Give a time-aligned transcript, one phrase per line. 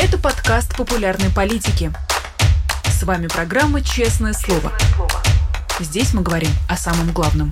[0.00, 1.90] Это подкаст популярной политики.
[2.84, 4.72] С вами программа «Честное слово».
[5.80, 7.50] Здесь мы говорим о самом главном.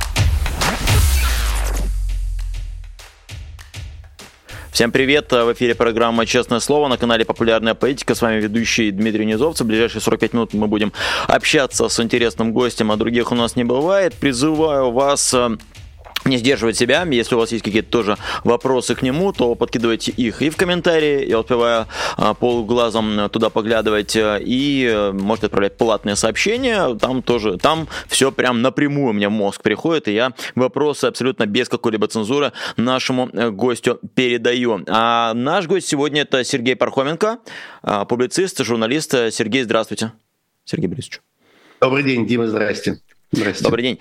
[4.71, 5.33] Всем привет!
[5.33, 8.15] В эфире программа «Честное слово» на канале «Популярная политика».
[8.15, 9.65] С вами ведущий Дмитрий Низовцев.
[9.65, 10.92] В ближайшие 45 минут мы будем
[11.26, 14.15] общаться с интересным гостем, а других у нас не бывает.
[14.15, 15.56] Призываю вас э,
[16.27, 17.05] не сдерживать себя.
[17.05, 21.27] Если у вас есть какие-то тоже вопросы к нему, то подкидывайте их и в комментарии.
[21.29, 24.16] Я успеваю а, полуглазом туда поглядывать.
[24.16, 26.95] Э, и э, можете отправлять платные сообщения.
[26.97, 30.09] Там тоже, там все прям напрямую меня мозг приходит.
[30.09, 34.85] И я вопросы абсолютно без какой-либо цензуры нашему э, гостю передаю.
[34.88, 37.38] А наш гость сегодня это Сергей Пархоменко,
[38.09, 39.13] публицист, журналист.
[39.30, 40.13] Сергей, здравствуйте.
[40.65, 41.21] Сергей Борисович.
[41.80, 42.99] Добрый день, Дима, здрасте.
[43.33, 43.65] Здрасте.
[43.65, 43.99] Добрый день.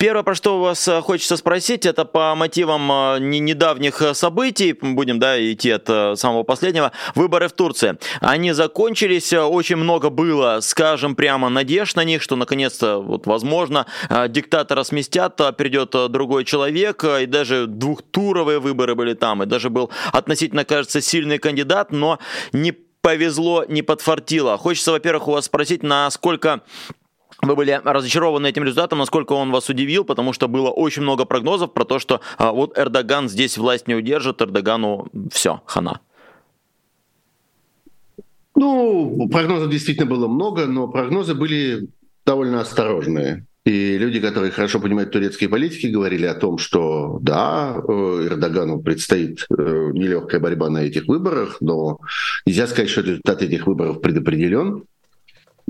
[0.00, 4.72] А, первое, про что у вас а, хочется спросить, это по мотивам а, недавних событий,
[4.72, 7.98] будем да, идти от самого последнего, выборы в Турции.
[8.20, 13.86] Они закончились, очень много было, скажем прямо, надежд на них, что наконец-то, вот, возможно,
[14.28, 20.64] диктатора сместят, придет другой человек, и даже двухтуровые выборы были там, и даже был относительно,
[20.64, 22.18] кажется, сильный кандидат, но
[22.52, 24.56] не повезло, не подфартило.
[24.58, 26.62] Хочется, во-первых, у вас спросить, насколько
[27.42, 31.72] вы были разочарованы этим результатом, насколько он вас удивил, потому что было очень много прогнозов
[31.72, 36.00] про то, что а, вот Эрдоган здесь власть не удержит, Эрдогану все, хана.
[38.54, 41.88] Ну, прогнозов действительно было много, но прогнозы были
[42.26, 43.46] довольно осторожные.
[43.64, 49.46] И люди, которые хорошо понимают турецкие политики, говорили о том, что да, э, Эрдогану предстоит
[49.50, 52.00] э, нелегкая борьба на этих выборах, но
[52.46, 54.84] нельзя сказать, что результат этих выборов предопределен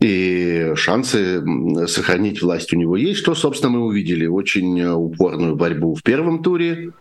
[0.00, 1.42] и шансы
[1.86, 6.92] сохранить власть у него есть, что, собственно, мы увидели очень упорную борьбу в первом туре,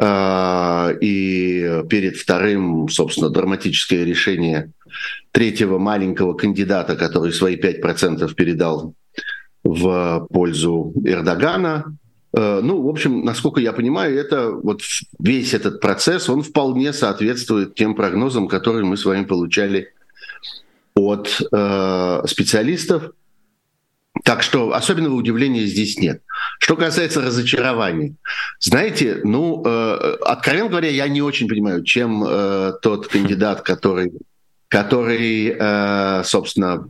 [0.00, 4.70] а, и перед вторым, собственно, драматическое решение
[5.32, 8.94] третьего маленького кандидата, который свои 5% передал
[9.64, 11.96] в пользу Эрдогана.
[12.32, 14.82] А, ну, в общем, насколько я понимаю, это вот
[15.18, 19.88] весь этот процесс, он вполне соответствует тем прогнозам, которые мы с вами получали
[20.98, 23.12] от э, специалистов.
[24.24, 26.22] Так что особенного удивления здесь нет.
[26.58, 28.16] Что касается разочарований,
[28.58, 34.12] знаете, ну, э, откровенно говоря, я не очень понимаю, чем э, тот кандидат, который,
[34.68, 36.86] который э, собственно,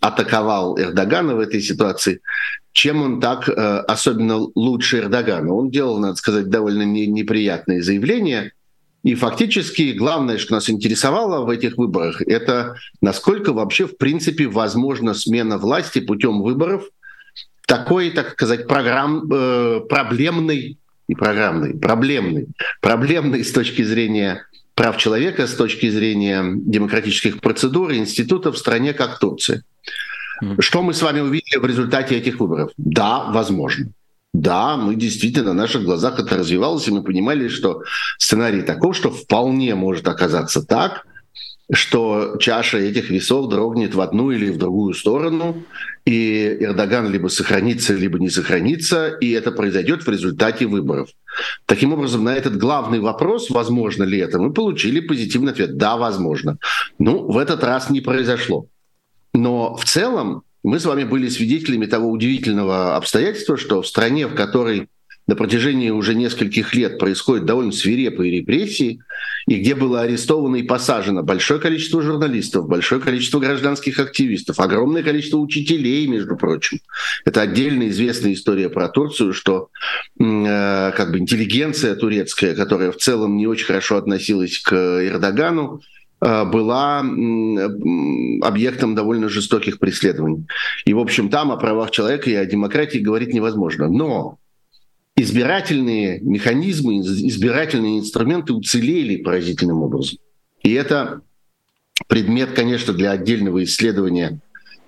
[0.00, 2.20] атаковал Эрдогана в этой ситуации,
[2.72, 5.52] чем он так э, особенно лучше Эрдогана.
[5.52, 8.52] Он делал, надо сказать, довольно не, неприятные заявления,
[9.04, 15.14] и фактически главное, что нас интересовало в этих выборах, это насколько вообще в принципе возможна
[15.14, 16.84] смена власти путем выборов
[17.66, 22.48] такой, так сказать, программ, э, проблемный и программный, проблемный,
[22.80, 28.94] проблемный с точки зрения прав человека, с точки зрения демократических процедур и институтов в стране,
[28.94, 29.62] как Турция.
[30.60, 32.70] Что мы с вами увидели в результате этих выборов?
[32.76, 33.88] Да, возможно.
[34.34, 37.82] Да, мы действительно на наших глазах это развивалось, и мы понимали, что
[38.18, 41.06] сценарий таков, что вполне может оказаться так,
[41.72, 45.64] что чаша этих весов дрогнет в одну или в другую сторону,
[46.06, 51.10] и Эрдоган либо сохранится, либо не сохранится, и это произойдет в результате выборов.
[51.66, 55.76] Таким образом, на этот главный вопрос, возможно ли это, мы получили позитивный ответ.
[55.76, 56.58] Да, возможно.
[56.98, 58.66] Ну, в этот раз не произошло.
[59.34, 64.34] Но в целом мы с вами были свидетелями того удивительного обстоятельства, что в стране, в
[64.34, 64.88] которой
[65.28, 69.00] на протяжении уже нескольких лет происходят довольно свирепые репрессии,
[69.46, 75.36] и где было арестовано и посажено большое количество журналистов, большое количество гражданских активистов, огромное количество
[75.36, 76.80] учителей, между прочим.
[77.26, 79.68] Это отдельно известная история про Турцию, что
[80.18, 85.82] э, как бы интеллигенция турецкая, которая в целом не очень хорошо относилась к Эрдогану,
[86.20, 90.46] была объектом довольно жестоких преследований.
[90.84, 93.88] И, в общем, там о правах человека и о демократии говорить невозможно.
[93.88, 94.38] Но
[95.16, 100.18] избирательные механизмы, избирательные инструменты уцелели поразительным образом.
[100.62, 101.20] И это
[102.06, 104.40] предмет, конечно, для отдельного исследования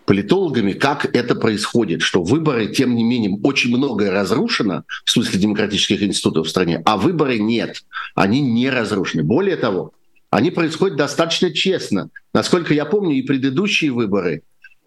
[0.06, 6.02] политологами, как это происходит, что выборы, тем не менее, очень многое разрушено в смысле демократических
[6.02, 7.84] институтов в стране, а выборы нет,
[8.16, 9.22] они не разрушены.
[9.22, 9.92] Более того,
[10.30, 12.10] они происходят достаточно честно.
[12.32, 14.42] Насколько я помню, и предыдущие выборы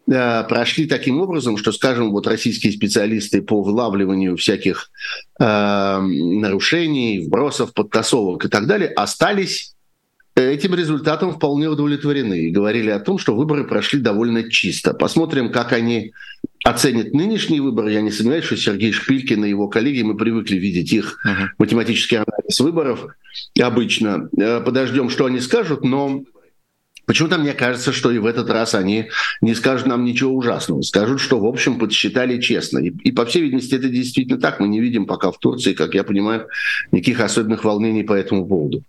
[0.10, 4.90] э, прошли таким образом, что, скажем, вот российские специалисты по вылавливанию всяких
[5.40, 9.73] э, нарушений, вбросов, подтасовок и так далее остались
[10.36, 14.94] этим результатом вполне удовлетворены и говорили о том, что выборы прошли довольно чисто.
[14.94, 16.14] Посмотрим, как они
[16.64, 17.92] оценят нынешние выборы.
[17.92, 21.48] Я не сомневаюсь, что Сергей Шпилькин и его коллеги, мы привыкли видеть их uh-huh.
[21.58, 23.06] математический анализ выборов
[23.60, 24.30] обычно.
[24.38, 26.24] Э, подождем, что они скажут, но
[27.06, 29.10] Почему-то мне кажется, что и в этот раз они
[29.42, 30.82] не скажут нам ничего ужасного.
[30.84, 32.80] Скажут, что, в общем, подсчитали честно.
[32.80, 34.62] И, и по всей видимости, это действительно так.
[34.62, 36.48] Мы не видим пока в Турции, как я понимаю,
[36.94, 38.84] никаких особенных волнений по этому поводу.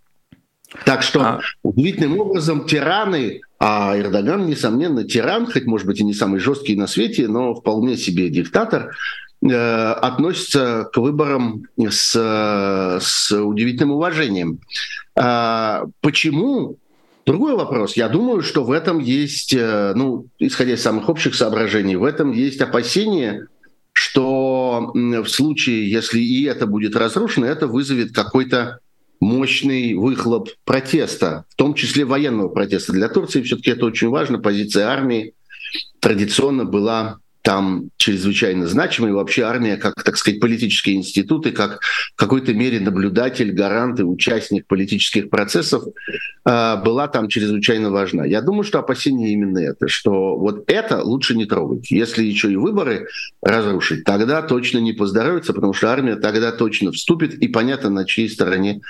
[0.83, 1.39] Так что а...
[1.63, 6.87] удивительным образом тираны, а Эрдоган, несомненно, тиран, хоть, может быть, и не самый жесткий на
[6.87, 8.95] свете, но вполне себе диктатор,
[9.41, 14.59] э, относится к выборам с, с удивительным уважением.
[15.17, 16.77] А, почему?
[17.25, 17.95] Другой вопрос.
[17.95, 22.31] Я думаю, что в этом есть, э, ну, исходя из самых общих соображений, в этом
[22.31, 23.47] есть опасение,
[23.93, 28.79] что в случае, если и это будет разрушено, это вызовет какой-то
[29.19, 32.93] мощный выхлоп протеста, в том числе военного протеста.
[32.93, 34.39] Для Турции все-таки это очень важно.
[34.39, 35.33] Позиция армии
[35.99, 39.09] традиционно была там чрезвычайно значимы.
[39.09, 44.03] И вообще армия, как, так сказать, политические институты, как в какой-то мере наблюдатель, гарант и
[44.03, 48.25] участник политических процессов э, была там чрезвычайно важна.
[48.25, 51.91] Я думаю, что опасение именно это, что вот это лучше не трогать.
[51.91, 53.09] Если еще и выборы
[53.43, 58.27] разрушить, тогда точно не поздоровится, потому что армия тогда точно вступит, и понятно, на чьей
[58.27, 58.81] стороне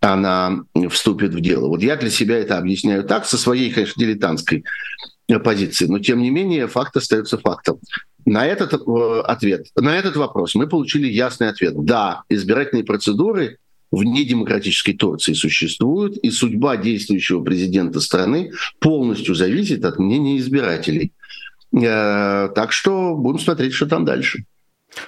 [0.00, 1.68] она вступит в дело.
[1.68, 4.64] Вот я для себя это объясняю так, со своей, конечно, дилетантской
[5.38, 5.86] позиции.
[5.86, 7.78] Но, тем не менее, факт остается фактом.
[8.26, 11.74] На этот э, ответ, на этот вопрос мы получили ясный ответ.
[11.76, 13.58] Да, избирательные процедуры
[13.90, 21.12] в недемократической Турции существуют, и судьба действующего президента страны полностью зависит от мнения избирателей.
[21.72, 24.44] Э, так что будем смотреть, что там дальше.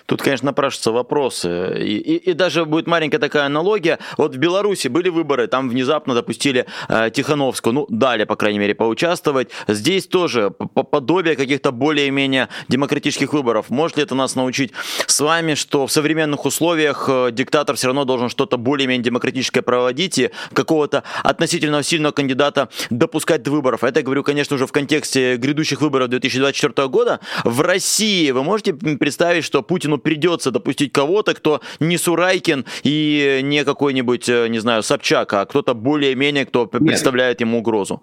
[0.07, 1.75] Тут, конечно, напрашиваются вопросы.
[1.79, 3.99] И, и, и даже будет маленькая такая аналогия.
[4.17, 8.75] Вот в Беларуси были выборы, там внезапно допустили э, Тихановскую, ну, дали, по крайней мере,
[8.75, 9.49] поучаствовать.
[9.69, 13.71] Здесь тоже подобие каких-то более-менее демократических выборов.
[13.71, 14.73] Может ли это нас научить
[15.07, 20.19] с вами, что в современных условиях э, диктатор все равно должен что-то более-менее демократическое проводить
[20.19, 23.85] и какого-то относительно сильного кандидата допускать до выборов?
[23.85, 27.21] Это я говорю, конечно, уже в контексте грядущих выборов 2024 года.
[27.45, 33.65] В России вы можете представить, что Путину придется допустить кого-то, кто не Сурайкин и не
[33.65, 36.85] какой-нибудь, э, не знаю, Собчак, а кто-то более-менее, кто Нет.
[36.87, 38.03] представляет ему угрозу?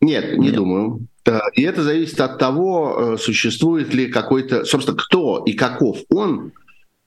[0.00, 0.56] Нет, не Нет.
[0.56, 1.06] думаю.
[1.54, 6.50] И это зависит от того, э, существует ли какой-то, собственно, кто и каков он,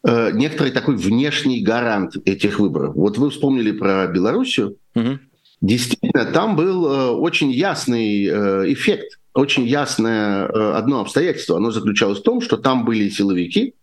[0.05, 2.95] э, некоторый такой внешний гарант этих выборов.
[2.95, 4.77] Вот вы вспомнили про Белоруссию.
[4.95, 5.19] Угу.
[5.59, 6.85] Действительно, там был
[7.21, 8.27] очень ясный
[8.71, 11.57] эффект очень ясное э, одно обстоятельство.
[11.57, 13.75] Оно заключалось в том, что там были силовики,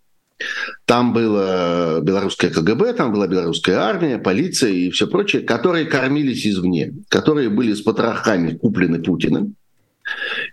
[0.84, 6.94] там было белорусское КГБ, там была белорусская армия, полиция и все прочее, которые кормились извне,
[7.08, 9.54] которые были с потрохами куплены Путиным,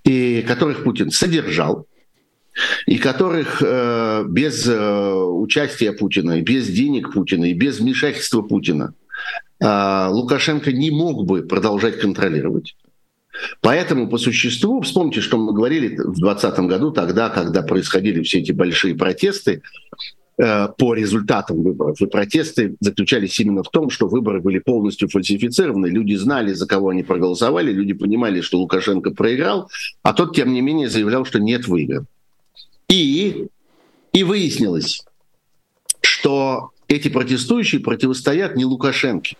[0.03, 1.87] и которых Путин содержал,
[2.87, 8.93] и которых э, без э, участия Путина, и без денег Путина, и без вмешательства Путина
[9.59, 12.75] э, Лукашенко не мог бы продолжать контролировать.
[13.61, 18.51] Поэтому по существу, вспомните, что мы говорили в 2020 году, тогда, когда происходили все эти
[18.51, 19.61] большие протесты
[20.37, 22.01] э, по результатам выборов.
[22.01, 26.89] И протесты заключались именно в том, что выборы были полностью фальсифицированы, люди знали, за кого
[26.89, 29.69] они проголосовали, люди понимали, что Лукашенко проиграл,
[30.03, 32.05] а тот, тем не менее, заявлял, что нет выборов.
[32.87, 33.47] И,
[34.13, 35.03] и выяснилось,
[36.01, 39.31] что эти протестующие противостоят не Лукашенко,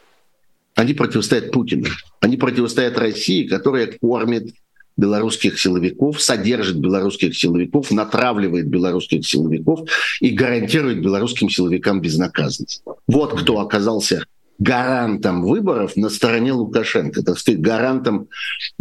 [0.75, 1.87] они противостоят Путину.
[2.19, 4.53] Они противостоят России, которая кормит
[4.97, 9.89] белорусских силовиков, содержит белорусских силовиков, натравливает белорусских силовиков
[10.21, 12.83] и гарантирует белорусским силовикам безнаказанность.
[13.07, 14.25] Вот кто оказался
[14.57, 18.29] гарантом выборов на стороне Лукашенко, так сказать, гарантом,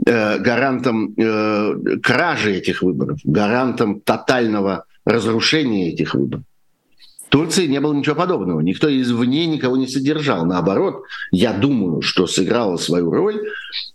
[0.07, 6.45] э, гарантом э, кражи этих выборов, гарантом тотального разрушения этих выборов.
[7.29, 8.61] Турции не было ничего подобного.
[8.61, 10.47] Никто извне никого не содержал.
[10.47, 11.03] Наоборот,
[11.33, 13.41] я думаю, что сыграла свою роль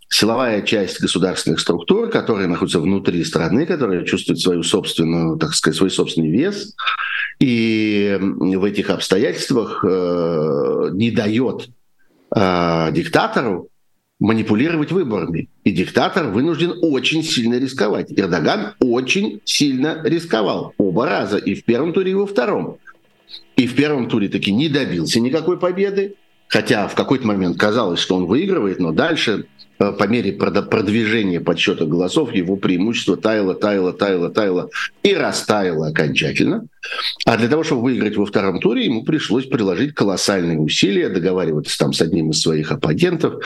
[0.09, 5.91] силовая часть государственных структур, которые находятся внутри страны, которые чувствуют свою собственную, так сказать, свой
[5.91, 6.75] собственный вес,
[7.39, 11.69] и в этих обстоятельствах э, не дает
[12.35, 13.69] э, диктатору
[14.19, 15.47] манипулировать выборами.
[15.63, 18.11] И диктатор вынужден очень сильно рисковать.
[18.11, 22.79] Эрдоган очень сильно рисковал оба раза, и в первом туре, и во втором
[23.55, 26.15] и в первом туре таки не добился никакой победы,
[26.47, 29.47] хотя в какой-то момент казалось, что он выигрывает, но дальше
[29.79, 34.69] э, по мере продвижения подсчета голосов его преимущество таяло, таяло, таяло, таяло
[35.03, 36.67] и растаяло окончательно.
[37.25, 41.93] А для того, чтобы выиграть во втором туре, ему пришлось приложить колоссальные усилия, договариваться там
[41.93, 43.43] с одним из своих оппонентов,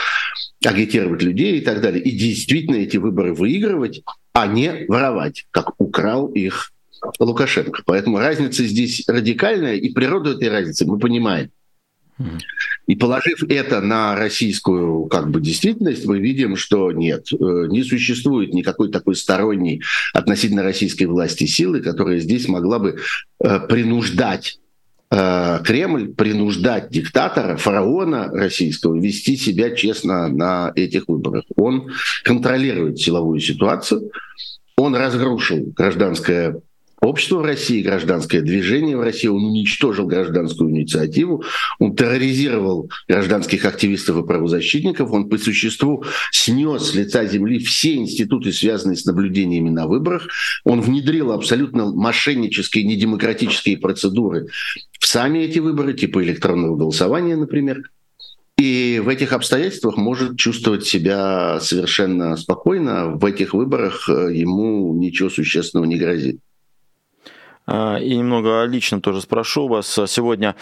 [0.64, 2.02] агитировать людей и так далее.
[2.02, 6.73] И действительно эти выборы выигрывать, а не воровать, как украл их
[7.18, 7.82] Лукашенко.
[7.84, 11.50] Поэтому разница здесь радикальная, и природу этой разницы мы понимаем.
[12.86, 18.52] И положив это на российскую как бы действительность, мы видим, что нет, э, не существует
[18.52, 19.82] никакой такой сторонней
[20.12, 22.98] относительно российской власти силы, которая здесь могла бы
[23.40, 24.60] э, принуждать
[25.10, 31.44] э, Кремль, принуждать диктатора, фараона российского вести себя честно на этих выборах.
[31.56, 31.90] Он
[32.22, 34.12] контролирует силовую ситуацию,
[34.76, 36.60] он разрушил гражданское
[37.00, 41.44] общество в России, гражданское движение в России, он уничтожил гражданскую инициативу,
[41.78, 48.52] он терроризировал гражданских активистов и правозащитников, он по существу снес с лица земли все институты,
[48.52, 50.28] связанные с наблюдениями на выборах,
[50.64, 54.48] он внедрил абсолютно мошеннические, недемократические процедуры
[54.98, 57.82] в сами эти выборы, типа электронного голосования, например.
[58.56, 63.08] И в этих обстоятельствах может чувствовать себя совершенно спокойно.
[63.08, 66.38] В этих выборах э, ему ничего существенного не грозит.
[67.66, 70.54] А, и немного лично тоже спрошу вас сегодня.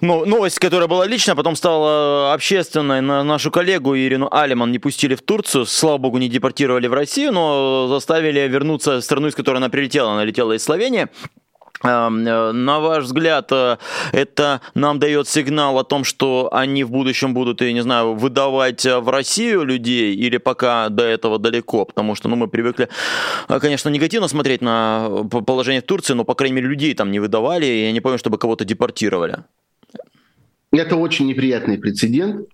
[0.00, 3.00] Ну, новость, которая была личная, потом стала общественной.
[3.00, 5.66] На нашу коллегу Ирину Алиман не пустили в Турцию.
[5.66, 10.12] Слава богу, не депортировали в Россию, но заставили вернуться в страну, из которой она прилетела.
[10.12, 11.08] Она летела из Словении.
[11.84, 13.76] Э, на ваш взгляд, э,
[14.12, 18.84] это нам дает сигнал о том, что они в будущем будут, я не знаю, выдавать
[18.84, 21.84] э, в Россию людей или пока до этого далеко?
[21.84, 22.88] Потому что ну, мы привыкли,
[23.48, 27.66] конечно, негативно смотреть на положение в Турции, но, по крайней мере, людей там не выдавали,
[27.66, 29.38] и я не помню, чтобы кого-то депортировали.
[30.72, 32.48] Это очень неприятный прецедент.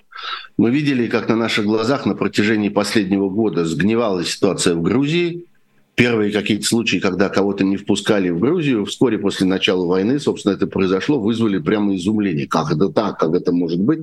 [0.56, 5.46] Мы видели, как на наших глазах на протяжении последнего года сгнивала ситуация в Грузии,
[5.94, 10.66] первые какие-то случаи, когда кого-то не впускали в Грузию, вскоре после начала войны, собственно, это
[10.66, 12.46] произошло, вызвали прямо изумление.
[12.46, 13.18] Как это так?
[13.18, 14.00] Как это может быть?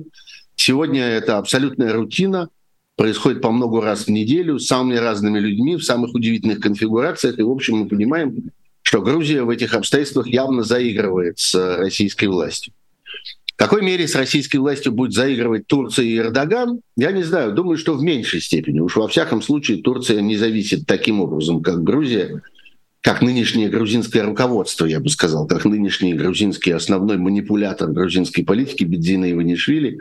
[0.56, 2.48] Сегодня это абсолютная рутина,
[2.96, 7.38] происходит по много раз в неделю, с самыми разными людьми, в самых удивительных конфигурациях.
[7.38, 8.50] И, в общем, мы понимаем,
[8.82, 12.72] что Грузия в этих обстоятельствах явно заигрывает с российской властью.
[13.62, 17.52] Какой мере с российской властью будет заигрывать Турция и Эрдоган, я не знаю.
[17.52, 18.80] Думаю, что в меньшей степени.
[18.80, 22.42] Уж во всяком случае Турция не зависит таким образом, как Грузия,
[23.02, 29.30] как нынешнее грузинское руководство, я бы сказал, как нынешний грузинский основной манипулятор грузинской политики Бедзина
[29.30, 30.00] Иванишвили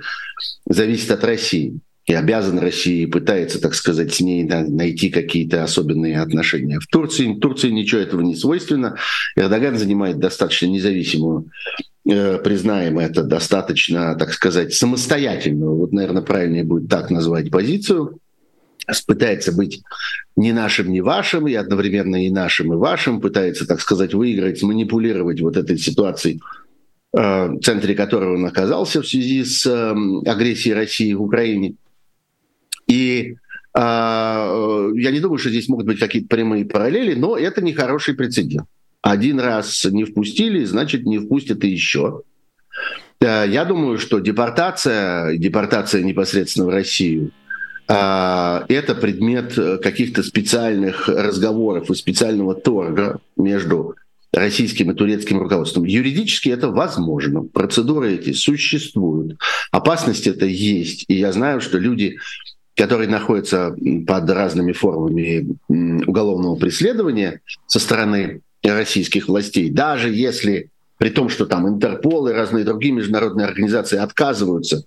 [0.65, 6.79] зависит от России и обязан России, пытается, так сказать, с ней найти какие-то особенные отношения.
[6.79, 8.95] В Турции, в Турции ничего этого не свойственно.
[9.35, 11.51] Эрдоган занимает достаточно независимую
[12.03, 18.19] признаем это, достаточно, так сказать, самостоятельную, вот, наверное, правильнее будет так назвать позицию,
[19.05, 19.81] пытается быть
[20.35, 25.41] не нашим, не вашим, и одновременно и нашим, и вашим, пытается, так сказать, выиграть, манипулировать
[25.41, 26.41] вот этой ситуацией,
[27.15, 31.75] э, в центре которого он оказался в связи с э, агрессией России в Украине.
[32.87, 33.35] И
[33.73, 38.67] я не думаю, что здесь могут быть какие-то прямые параллели, но это нехороший прецедент.
[39.01, 42.21] Один раз не впустили, значит, не впустят и еще.
[43.19, 47.31] Я думаю, что депортация, депортация непосредственно в Россию,
[47.87, 49.53] а, это предмет
[49.83, 53.95] каких-то специальных разговоров и специального торга между
[54.33, 55.83] российским и турецким руководством.
[55.83, 57.43] Юридически это возможно.
[57.43, 59.37] Процедуры эти существуют.
[59.71, 61.05] Опасность это есть.
[61.09, 62.17] И я знаю, что люди,
[62.75, 63.75] которые находятся
[64.07, 71.67] под разными формами уголовного преследования со стороны российских властей, даже если при том, что там
[71.67, 74.83] Интерпол и разные другие международные организации отказываются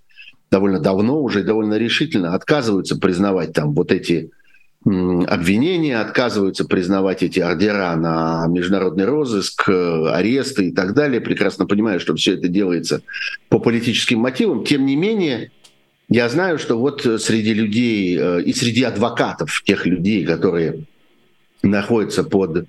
[0.50, 4.30] довольно давно уже и довольно решительно отказываются признавать там вот эти
[4.84, 12.14] обвинения, отказываются признавать эти ордера на международный розыск, аресты и так далее, прекрасно понимая, что
[12.14, 13.02] все это делается
[13.48, 14.64] по политическим мотивам.
[14.64, 15.50] Тем не менее,
[16.08, 20.84] я знаю, что вот среди людей э, и среди адвокатов, тех людей, которые
[21.62, 22.66] находятся под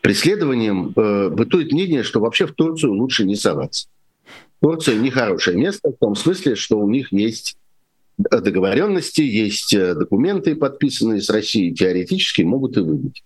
[0.00, 3.88] преследованием э, бытует мнение, что вообще в Турцию лучше не соваться.
[4.60, 7.56] Турция нехорошее место в том смысле, что у них есть
[8.18, 13.22] договоренности, есть э, документы, подписанные с Россией, теоретически могут и выбить.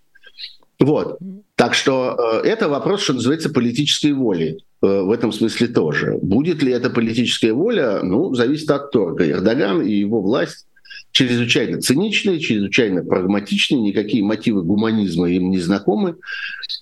[0.79, 1.17] Вот.
[1.55, 4.57] Так что э, это вопрос, что называется, политической воли.
[4.81, 6.19] Э, в этом смысле тоже.
[6.21, 9.27] Будет ли это политическая воля, ну, зависит от торга.
[9.27, 10.67] Эрдоган и его власть
[11.13, 16.15] чрезвычайно циничные, чрезвычайно прагматичные, никакие мотивы гуманизма им не знакомы,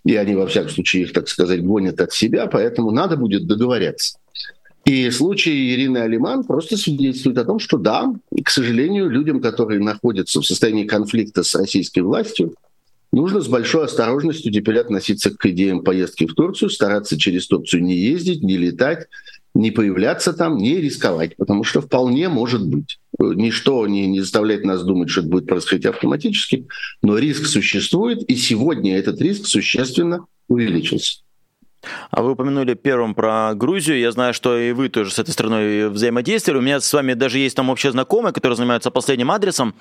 [0.06, 4.18] и они, во всяком случае, их, так сказать, гонят от себя, поэтому надо будет договоряться.
[4.86, 8.12] И случай Ирины Алиман просто свидетельствует о том, что да,
[8.44, 12.56] к сожалению, людям, которые находятся в состоянии конфликта с российской властью,
[13.12, 17.96] нужно с большой осторожностью теперь относиться к идеям поездки в Турцию, стараться через Турцию не
[17.96, 19.08] ездить, не летать,
[19.54, 23.00] не появляться там, не рисковать, потому что вполне может быть.
[23.20, 26.68] Ничто не, не заставляет нас думать, что это будет происходить автоматически,
[27.02, 31.22] но риск существует, и сегодня этот риск существенно увеличился.
[32.12, 34.00] А вы упомянули первым про Грузию.
[34.00, 36.60] Я знаю, что и вы тоже с этой страной взаимодействовали.
[36.60, 39.74] У меня с вами даже есть там общие знакомые, которые занимаются последним адресом.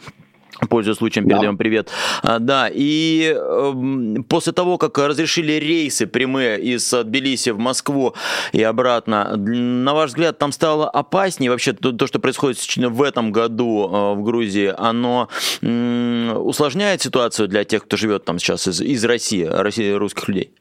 [0.68, 1.58] Пользуясь случаем, передаем да.
[1.58, 1.88] привет.
[2.22, 8.14] А, да, и э, после того, как разрешили рейсы прямые из Тбилиси в Москву
[8.52, 13.32] и обратно, на ваш взгляд, там стало опаснее вообще то, то что происходит в этом
[13.32, 15.28] году э, в Грузии, оно
[15.62, 20.52] э, усложняет ситуацию для тех, кто живет там сейчас из, из России, России, русских людей?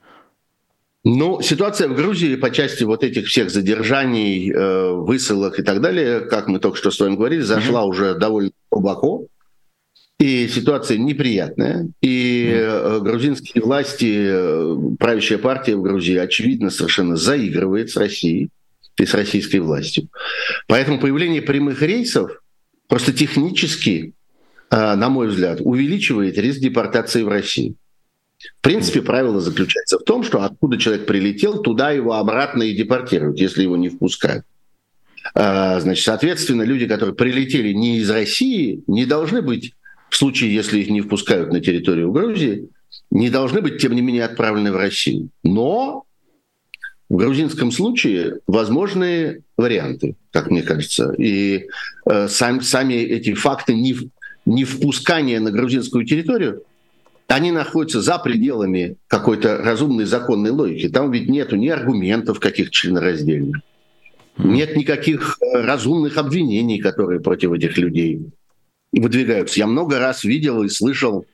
[1.06, 6.20] Ну, ситуация в Грузии по части вот этих всех задержаний, э, высылок и так далее,
[6.20, 7.88] как мы только что с вами говорили, зашла mm-hmm.
[7.88, 9.26] уже довольно глубоко.
[10.20, 11.88] И ситуация неприятная.
[12.02, 18.50] И э, грузинские власти, э, правящая партия в Грузии, очевидно, совершенно заигрывает с Россией
[18.98, 20.10] и с российской властью.
[20.68, 22.42] Поэтому появление прямых рейсов
[22.90, 24.14] просто технически,
[24.70, 27.76] э, на мой взгляд, увеличивает риск депортации в Россию.
[28.58, 33.40] В принципе, правило заключается в том, что откуда человек прилетел, туда его обратно и депортируют,
[33.40, 34.44] если его не впускают.
[35.34, 39.74] Значит, соответственно, люди, которые прилетели не из России, не должны быть,
[40.10, 42.70] в случае, если их не впускают на территорию Грузии,
[43.12, 45.30] не должны быть, тем не менее, отправлены в Россию.
[45.44, 46.06] Но
[47.10, 51.12] в грузинском случае возможны варианты, как мне кажется.
[51.18, 51.68] И
[52.06, 53.96] э, сам, сами эти факты не,
[54.46, 56.64] не впускания на грузинскую территорию
[57.28, 60.90] они находятся за пределами какой-то разумной законной логики.
[60.90, 63.58] Там ведь нету ни аргументов каких членораздельных,
[64.38, 68.22] нет никаких э, разумных обвинений, которые против этих людей
[68.92, 69.60] выдвигаются.
[69.60, 71.26] Я много раз видел и слышал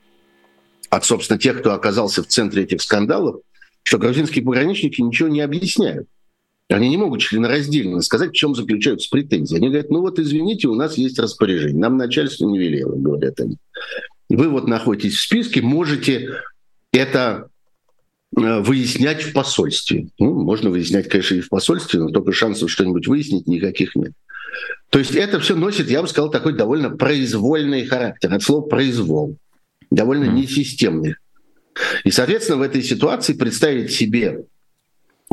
[0.90, 3.40] от, собственно, тех, кто оказался в центре этих скандалов,
[3.82, 6.08] что грузинские пограничники ничего не объясняют.
[6.68, 9.56] Они не могут членораздельно сказать, в чем заключаются претензии.
[9.56, 13.56] Они говорят, ну вот извините, у нас есть распоряжение, нам начальство не велело, говорят они
[14.28, 16.40] вы вот находитесь в списке, можете
[16.92, 17.48] это
[18.36, 20.08] э, выяснять в посольстве.
[20.18, 24.12] Ну, можно выяснять, конечно, и в посольстве, но только шансов что-нибудь выяснить никаких нет.
[24.90, 28.32] То есть это все носит, я бы сказал, такой довольно произвольный характер.
[28.32, 29.36] От слова «произвол».
[29.90, 31.16] Довольно несистемный.
[32.04, 34.44] И, соответственно, в этой ситуации представить себе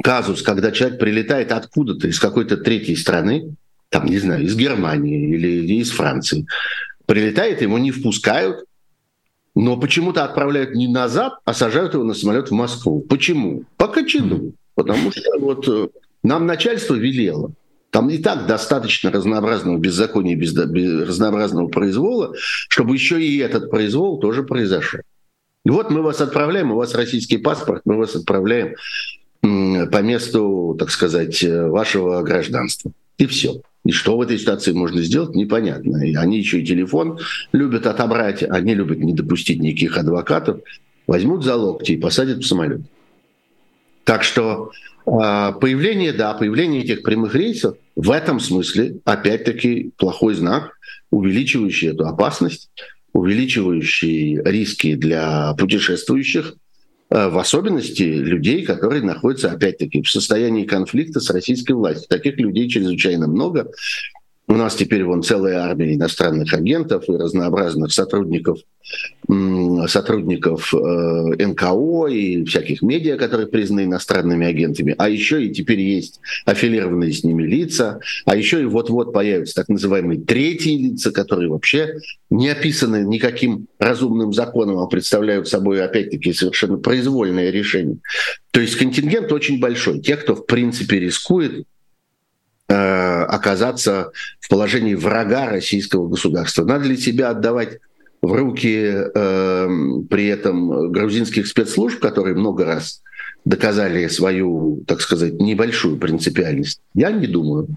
[0.04, 3.56] казус, когда человек прилетает откуда-то, из какой-то третьей страны,
[3.90, 6.46] там, не знаю, из Германии или из Франции,
[7.06, 8.66] прилетает, ему не впускают,
[9.56, 13.02] но почему-то отправляют не назад, а сажают его на самолет в Москву.
[13.02, 13.66] Почему?
[13.78, 14.54] По Кочану.
[14.76, 15.88] Потому что вот э,
[16.24, 17.52] нам начальство велело.
[17.94, 22.34] Там и так достаточно разнообразного беззакония, без, без разнообразного произвола,
[22.68, 25.02] чтобы еще и этот произвол тоже произошел.
[25.64, 28.74] И вот мы вас отправляем, у вас российский паспорт, мы вас отправляем
[29.42, 32.92] по месту, так сказать, э, вашего гражданства.
[33.20, 33.62] И все.
[33.86, 36.04] И что в этой ситуации можно сделать, непонятно.
[36.04, 37.20] И они еще и телефон
[37.52, 40.62] любят отобрать, они любят не допустить никаких адвокатов,
[41.06, 42.82] возьмут за локти и посадят в самолет.
[44.04, 44.72] Так что
[45.06, 50.78] а, появление, да, появление этих прямых рейсов в этом смысле, опять-таки, плохой знак,
[51.12, 52.70] увеличивающий эту опасность,
[53.14, 56.56] увеличивающий риски для путешествующих,
[57.14, 62.08] Э, в особенности людей, которые находятся, опять-таки, в состоянии конфликта с российской властью.
[62.10, 63.70] Таких людей чрезвычайно много.
[64.46, 68.60] У нас теперь вон целая армия иностранных агентов и разнообразных сотрудников,
[69.88, 74.96] сотрудников э, НКО и всяких медиа, которые признаны иностранными агентами.
[74.98, 78.02] А еще и теперь есть аффилированные с ними лица.
[78.26, 81.96] А еще и вот-вот появятся так называемые третьи лица, которые вообще
[82.30, 88.00] не описаны никаким разумным законом, а представляют собой, опять-таки, совершенно произвольное решение.
[88.52, 90.02] То есть контингент очень большой.
[90.02, 91.66] Тех, кто, в принципе, рискует
[92.76, 96.64] оказаться в положении врага российского государства.
[96.64, 97.80] Надо ли себя отдавать
[98.22, 99.68] в руки э,
[100.10, 103.02] при этом грузинских спецслужб, которые много раз
[103.46, 106.80] доказали свою, так сказать, небольшую принципиальность?
[106.94, 107.68] Я не думаю.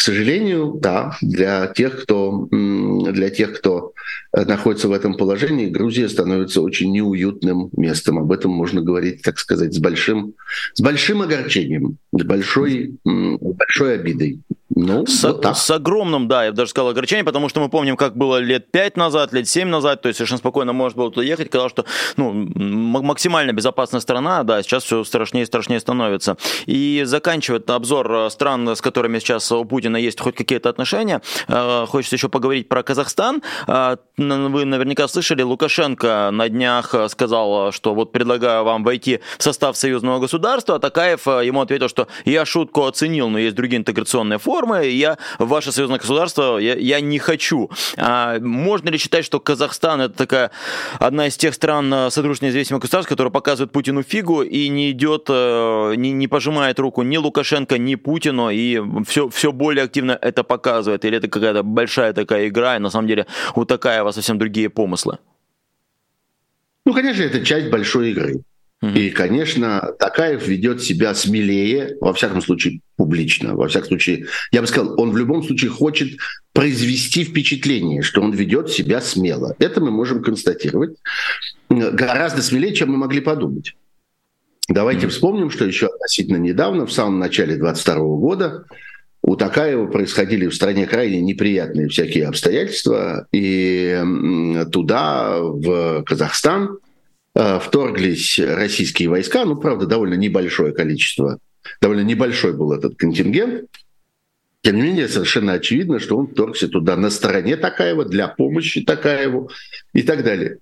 [0.00, 3.92] К сожалению, да, для тех, кто, для тех, кто
[4.32, 8.18] находится в этом положении, Грузия становится очень неуютным местом.
[8.18, 10.32] Об этом можно говорить, так сказать, с большим,
[10.72, 14.40] с большим огорчением, с большой, большой обидой.
[14.74, 15.56] Ну, с, вот так.
[15.56, 18.70] с огромным, да, я бы даже сказал, огорчением, потому что мы помним, как было лет
[18.70, 21.84] 5 назад, лет 7 назад, то есть совершенно спокойно можно было туда ехать, сказал, что
[22.16, 26.36] ну, максимально безопасная страна, да, сейчас все страшнее и страшнее становится.
[26.66, 31.86] И заканчивает обзор э, стран, с которыми сейчас у Путина есть хоть какие-то отношения, э,
[31.88, 33.42] хочется еще поговорить про Казахстан.
[33.66, 39.76] Э, вы наверняка слышали, Лукашенко на днях сказал, что вот предлагаю вам войти в состав
[39.76, 44.86] союзного государства, а Такаев ему ответил, что я шутку оценил, но есть другие интеграционные формы,
[44.86, 47.70] и я ваше союзное государство я, я не хочу.
[47.96, 50.50] А можно ли считать, что Казахстан это такая
[50.98, 56.12] одна из тех стран содружества независимых государств, которая показывает Путину фигу и не идет, не,
[56.12, 61.04] не пожимает руку ни Лукашенко, ни Путину, и все, все более активно это показывает?
[61.04, 65.18] Или это какая-то большая такая игра, и на самом деле у Такаева совсем другие помыслы?
[66.84, 68.42] Ну, конечно, это часть большой игры.
[68.82, 73.54] И, конечно, Такаев ведет себя смелее, во всяком случае, публично.
[73.54, 76.18] Во всяком случае, я бы сказал, он в любом случае хочет
[76.54, 79.54] произвести впечатление, что он ведет себя смело.
[79.58, 80.96] Это мы можем констатировать
[81.68, 83.76] гораздо смелее, чем мы могли подумать.
[84.70, 85.10] Давайте mm-hmm.
[85.10, 88.64] вспомним, что еще относительно недавно, в самом начале 22 года,
[89.30, 94.02] у Такаева происходили в стране крайне неприятные всякие обстоятельства, и
[94.72, 96.78] туда, в Казахстан,
[97.36, 101.38] э, вторглись российские войска, ну, правда, довольно небольшое количество,
[101.80, 103.66] довольно небольшой был этот контингент,
[104.62, 109.48] тем не менее, совершенно очевидно, что он вторгся туда на стороне Такаева, для помощи Такаеву
[109.92, 110.58] и так далее.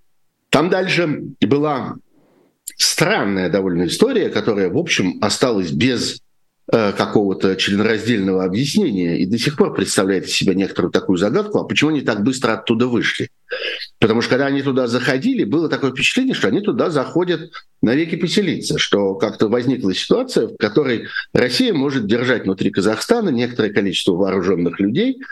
[0.50, 1.96] Там дальше была
[2.76, 6.20] странная довольно история, которая, в общем, осталась без
[6.70, 11.90] какого-то членораздельного объяснения и до сих пор представляет из себя некоторую такую загадку, а почему
[11.90, 13.30] они так быстро оттуда вышли.
[13.98, 17.50] Потому что когда они туда заходили, было такое впечатление, что они туда заходят
[17.80, 24.12] навеки поселиться, что как-то возникла ситуация, в которой Россия может держать внутри Казахстана некоторое количество
[24.12, 25.22] вооруженных людей,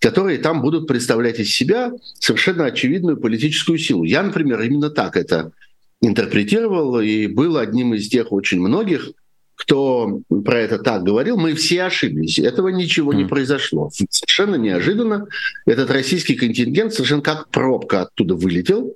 [0.00, 4.04] которые там будут представлять из себя совершенно очевидную политическую силу.
[4.04, 5.52] Я, например, именно так это
[6.00, 9.10] интерпретировал и был одним из тех очень многих,
[9.56, 12.38] кто про это так говорил, мы все ошиблись.
[12.38, 13.90] Этого ничего не произошло.
[14.10, 15.26] Совершенно неожиданно
[15.64, 18.94] этот российский контингент совершенно как пробка оттуда вылетел.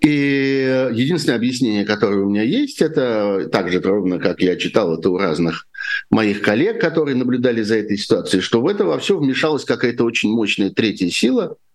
[0.00, 5.10] И единственное объяснение, которое у меня есть, это так же ровно, как я читал это
[5.10, 5.66] у разных
[6.10, 10.30] моих коллег, которые наблюдали за этой ситуацией, что в это во все вмешалась какая-то очень
[10.30, 11.56] мощная третья сила–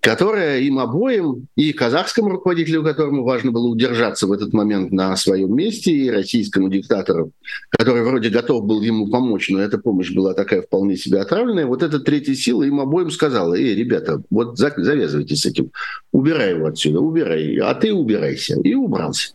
[0.00, 5.54] которая им обоим, и казахскому руководителю, которому важно было удержаться в этот момент на своем
[5.54, 7.32] месте, и российскому диктатору,
[7.70, 11.82] который вроде готов был ему помочь, но эта помощь была такая вполне себе отравленная, вот
[11.82, 15.70] эта третья сила им обоим сказала, эй, ребята, вот завязывайтесь с этим,
[16.12, 18.60] убирай его отсюда, убирай, а ты убирайся.
[18.62, 19.34] И убрался.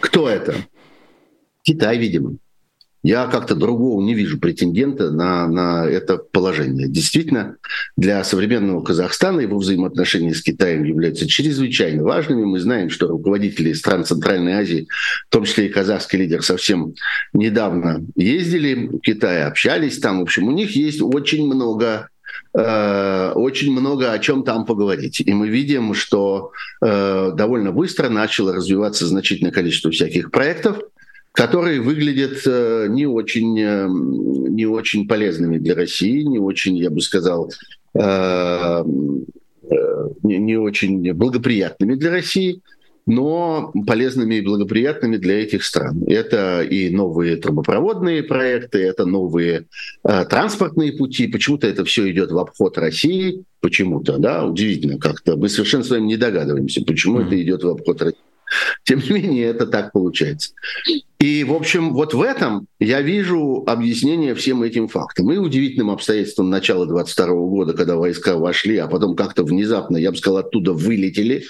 [0.00, 0.54] Кто это?
[1.62, 2.36] Китай, видимо.
[3.04, 6.88] Я как-то другого не вижу претендента на, на это положение.
[6.88, 7.56] Действительно,
[7.98, 12.44] для современного Казахстана его взаимоотношения с Китаем являются чрезвычайно важными.
[12.44, 14.88] Мы знаем, что руководители стран Центральной Азии,
[15.28, 16.94] в том числе и казахский лидер, совсем
[17.34, 20.20] недавно ездили в Китай, общались там.
[20.20, 22.08] В общем, у них есть очень много
[22.54, 25.20] э, очень много о чем там поговорить.
[25.20, 30.78] И мы видим, что э, довольно быстро начало развиваться значительное количество всяких проектов,
[31.34, 37.00] которые выглядят э, не очень, э, не очень полезными для России, не очень, я бы
[37.00, 37.50] сказал,
[37.92, 38.84] э,
[40.22, 42.60] не очень благоприятными для России,
[43.06, 46.04] но полезными и благоприятными для этих стран.
[46.06, 49.66] Это и новые трубопроводные проекты, это новые
[50.02, 51.26] транспортные пути.
[51.26, 55.36] Почему-то это все идет в обход России, почему-то, да, удивительно как-то.
[55.36, 57.26] Мы совершенно с вами не догадываемся, почему mm-hmm.
[57.26, 58.18] это идет в обход России.
[58.84, 60.52] Тем не менее, это так получается.
[61.18, 65.32] И, в общем, вот в этом я вижу объяснение всем этим фактам.
[65.32, 70.16] И удивительным обстоятельством начала 22 года, когда войска вошли, а потом как-то внезапно, я бы
[70.16, 71.44] сказал, оттуда вылетели,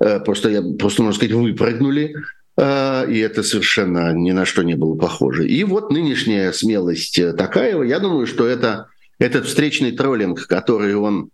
[0.00, 2.14] э, просто, я, просто можно сказать, выпрыгнули,
[2.58, 5.48] э, и это совершенно ни на что не было похоже.
[5.48, 11.30] И вот нынешняя смелость Такаева, я думаю, что это этот встречный троллинг, который он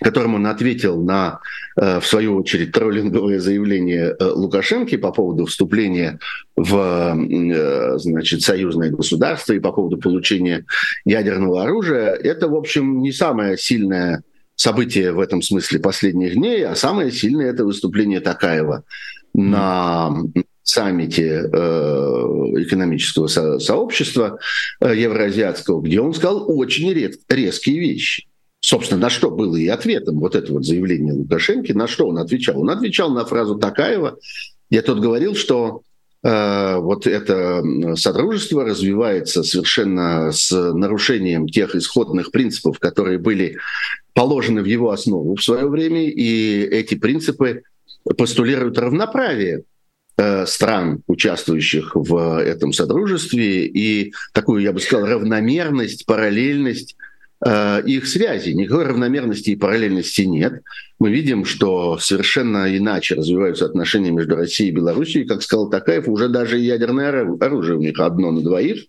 [0.00, 1.40] которым он ответил на,
[1.76, 6.18] э, в свою очередь, троллинговое заявление э, Лукашенко по поводу вступления
[6.56, 10.64] в э, значит, союзное государство и по поводу получения
[11.04, 14.22] ядерного оружия, это, в общем, не самое сильное
[14.56, 18.84] событие в этом смысле последних дней, а самое сильное это выступление Такаева
[19.32, 20.12] на
[20.62, 21.40] саммите
[22.62, 23.26] экономического
[23.58, 24.38] сообщества
[24.80, 28.29] евроазиатского, где он сказал очень резкие вещи.
[28.60, 32.60] Собственно, на что было и ответом вот это вот заявление Лукашенко, на что он отвечал?
[32.60, 34.18] Он отвечал на фразу Такаева.
[34.68, 35.80] Я тут говорил, что
[36.22, 37.62] э, вот это
[37.96, 43.56] содружество развивается совершенно с нарушением тех исходных принципов, которые были
[44.12, 47.62] положены в его основу в свое время, и эти принципы
[48.18, 49.62] постулируют равноправие
[50.18, 56.96] э, стран, участвующих в этом содружестве, и такую, я бы сказал, равномерность, параллельность
[57.42, 58.50] их связи.
[58.50, 60.62] Никакой равномерности и параллельности нет.
[60.98, 65.26] Мы видим, что совершенно иначе развиваются отношения между Россией и Белоруссией.
[65.26, 67.08] Как сказал Такаев, уже даже ядерное
[67.40, 68.84] оружие у них одно на двоих.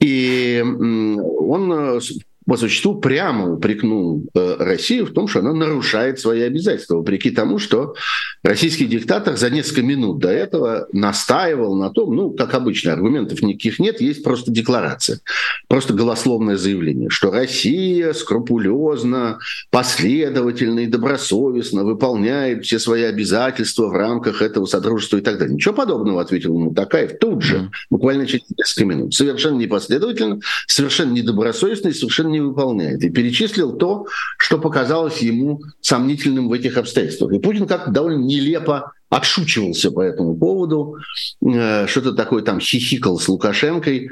[0.00, 2.00] И он э,
[2.48, 7.58] по существу прямо упрекнул э, Россию в том, что она нарушает свои обязательства, вопреки тому,
[7.58, 7.94] что
[8.42, 13.78] российский диктатор за несколько минут до этого настаивал на том, ну, как обычно, аргументов никаких
[13.78, 15.20] нет, есть просто декларация,
[15.68, 24.40] просто голословное заявление, что Россия скрупулезно, последовательно и добросовестно выполняет все свои обязательства в рамках
[24.40, 25.54] этого содружества и так далее.
[25.54, 29.12] Ничего подобного, ответил ему Такаев тут же, буквально через несколько минут.
[29.14, 33.02] Совершенно непоследовательно, совершенно недобросовестно и совершенно не выполняет.
[33.02, 34.06] И перечислил то,
[34.38, 37.32] что показалось ему сомнительным в этих обстоятельствах.
[37.32, 40.96] И Путин как-то довольно нелепо отшучивался по этому поводу,
[41.40, 44.10] э, что-то такое там хихикал с Лукашенкой, э,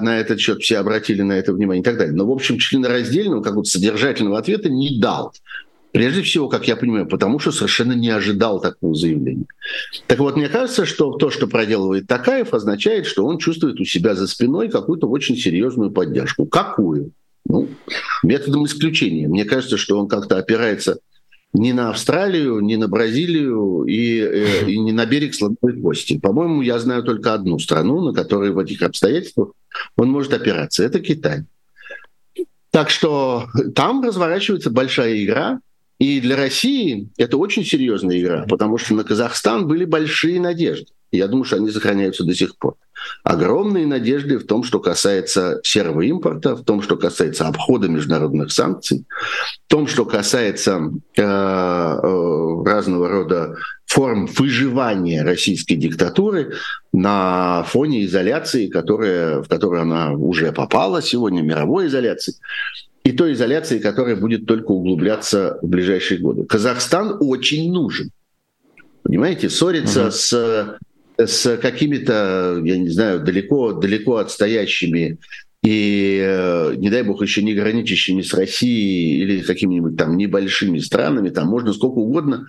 [0.00, 2.14] на этот счет все обратили на это внимание и так далее.
[2.14, 5.32] Но, в общем, членораздельного, какого-то содержательного ответа не дал.
[5.96, 9.46] Прежде всего, как я понимаю, потому что совершенно не ожидал такого заявления.
[10.06, 14.14] Так вот, мне кажется, что то, что проделывает Такаев, означает, что он чувствует у себя
[14.14, 16.44] за спиной какую-то очень серьезную поддержку.
[16.44, 17.12] Какую?
[17.46, 17.70] Ну,
[18.22, 19.26] методом исключения.
[19.26, 20.98] Мне кажется, что он как-то опирается
[21.54, 26.18] не на Австралию, не на Бразилию и, э, и не на берег слоновой кости.
[26.18, 29.52] По-моему, я знаю только одну страну, на которой в этих обстоятельствах
[29.96, 30.84] он может опираться.
[30.84, 31.44] Это Китай.
[32.70, 35.60] Так что там разворачивается большая игра,
[35.98, 40.88] и для России это очень серьезная игра, потому что на Казахстан были большие надежды.
[41.12, 42.74] Я думаю, что они сохраняются до сих пор.
[43.22, 49.06] Огромные надежды в том, что касается серого импорта, в том, что касается обхода международных санкций,
[49.66, 53.56] в том, что касается э, э, разного рода
[53.86, 56.54] форм выживания российской диктатуры
[56.92, 62.34] на фоне изоляции, которая, в которую она уже попала сегодня, мировой изоляции
[63.06, 66.44] и той изоляции, которая будет только углубляться в ближайшие годы.
[66.44, 68.10] Казахстан очень нужен.
[69.04, 70.10] Понимаете, ссориться угу.
[70.10, 70.78] с,
[71.16, 75.18] с какими-то, я не знаю, далеко, далеко отстоящими
[75.66, 81.30] и, э, не дай бог, еще не граничащими с Россией или какими-нибудь там небольшими странами,
[81.30, 82.46] там можно сколько угодно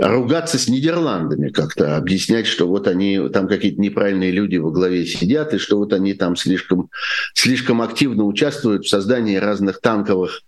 [0.00, 5.52] ругаться с Нидерландами как-то, объяснять, что вот они, там какие-то неправильные люди во главе сидят,
[5.52, 6.90] и что вот они там слишком,
[7.34, 10.42] слишком активно участвуют в создании разных танковых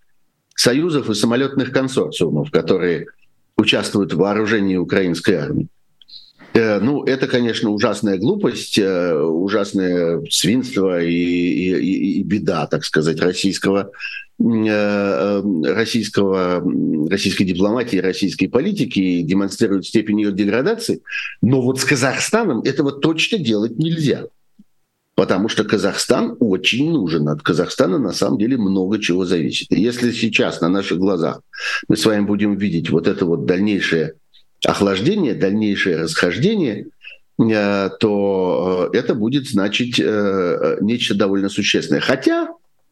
[0.55, 3.07] союзов и самолетных консорциумов, которые
[3.57, 5.67] участвуют в вооружении украинской армии.
[6.55, 13.21] Э, ну, это, конечно, ужасная глупость, э, ужасное свинство и, и, и беда, так сказать,
[13.21, 13.91] российского
[14.39, 16.63] э, российского,
[17.11, 21.03] российской дипломатии, российской политики и демонстрирует степень ее деградации.
[21.43, 24.25] Но вот с Казахстаном этого точно делать нельзя.
[25.17, 27.29] Потому что Казахстан очень нужен.
[27.29, 29.73] От Казахстана на самом деле много чего зависит.
[29.73, 31.41] И если сейчас на наших глазах
[31.89, 34.15] мы с вами будем видеть вот это вот дальнейшее
[34.65, 36.87] охлаждение, дальнейшее расхождение,
[37.39, 42.01] э, то э, это будет значить э, нечто довольно существенное.
[42.01, 42.49] Хотя,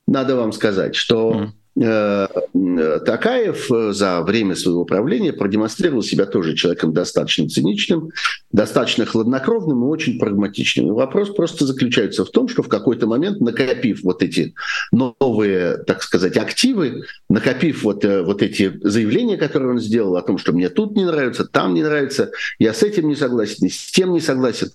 [0.06, 1.46] надо вам сказать, что Э,
[1.84, 8.10] Такаев э, за время своего правления продемонстрировал себя тоже человеком достаточно циничным,
[8.52, 10.88] достаточно хладнокровным и очень прагматичным.
[10.88, 14.54] И вопрос просто заключается в том, что в какой-то момент, накопив вот эти
[14.92, 20.38] новые, так сказать, активы, накопив вот, э, вот эти заявления, которые он сделал о том,
[20.38, 24.12] что мне тут не нравится, там не нравится, я с этим не согласен, с тем
[24.12, 24.70] не согласен,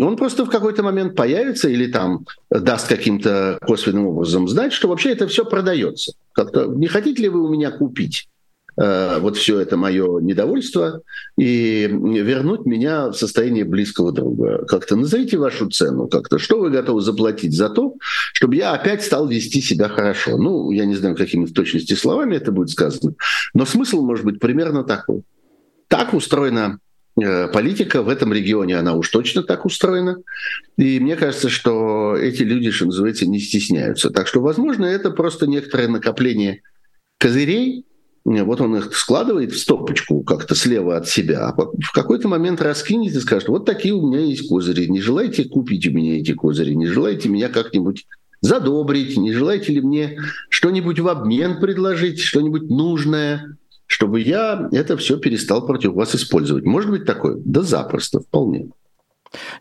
[0.00, 5.10] он просто в какой-то момент появится или там даст каким-то косвенным образом знать, что вообще
[5.12, 6.12] это все продается.
[6.32, 8.28] Как-то не хотите ли вы у меня купить?
[8.80, 11.02] Э, вот все это мое недовольство
[11.36, 14.64] и вернуть меня в состояние близкого друга.
[14.66, 17.94] Как-то назовите вашу цену, как-то что вы готовы заплатить за то,
[18.32, 20.36] чтобы я опять стал вести себя хорошо.
[20.36, 23.14] Ну, я не знаю, какими в точности словами это будет сказано,
[23.54, 25.22] но смысл может быть примерно такой.
[25.88, 30.16] Так устроена э, политика в этом регионе, она уж точно так устроена.
[30.78, 34.10] И мне кажется, что эти люди, что называется, не стесняются.
[34.10, 36.62] Так что, возможно, это просто некоторое накопление
[37.18, 37.84] козырей,
[38.24, 43.14] вот он их складывает в стопочку как-то слева от себя, а в какой-то момент раскинет
[43.14, 46.74] и скажет, вот такие у меня есть козыри, не желаете купить у меня эти козыри,
[46.74, 48.06] не желаете меня как-нибудь
[48.42, 50.18] задобрить, не желаете ли мне
[50.50, 53.56] что-нибудь в обмен предложить, что-нибудь нужное,
[53.90, 56.64] чтобы я это все перестал против вас использовать.
[56.64, 57.36] Может быть такое?
[57.44, 58.68] Да запросто, вполне.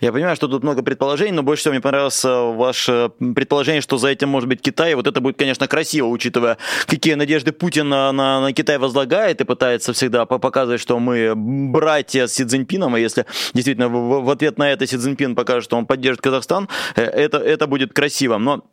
[0.02, 3.98] Я понимаю, что тут много предположений, но больше всего мне понравилось э, ваше предположение, что
[3.98, 4.94] за этим может быть Китай.
[4.94, 9.46] Вот это будет, конечно, красиво, учитывая, какие надежды Путин на, на, на Китай возлагает и
[9.46, 14.58] пытается всегда показывать, что мы братья с Си Цзиньпином, и если действительно в, в ответ
[14.58, 18.38] на это Си Цзиньпин покажет, что он поддержит Казахстан, э, это, это будет красиво.
[18.38, 18.64] Но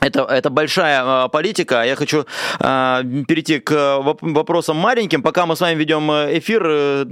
[0.00, 1.84] это, это большая э, политика.
[1.84, 2.26] Я хочу
[2.60, 5.22] э, перейти к вопросам маленьким.
[5.22, 7.04] Пока мы с вами ведем э, эфир, э,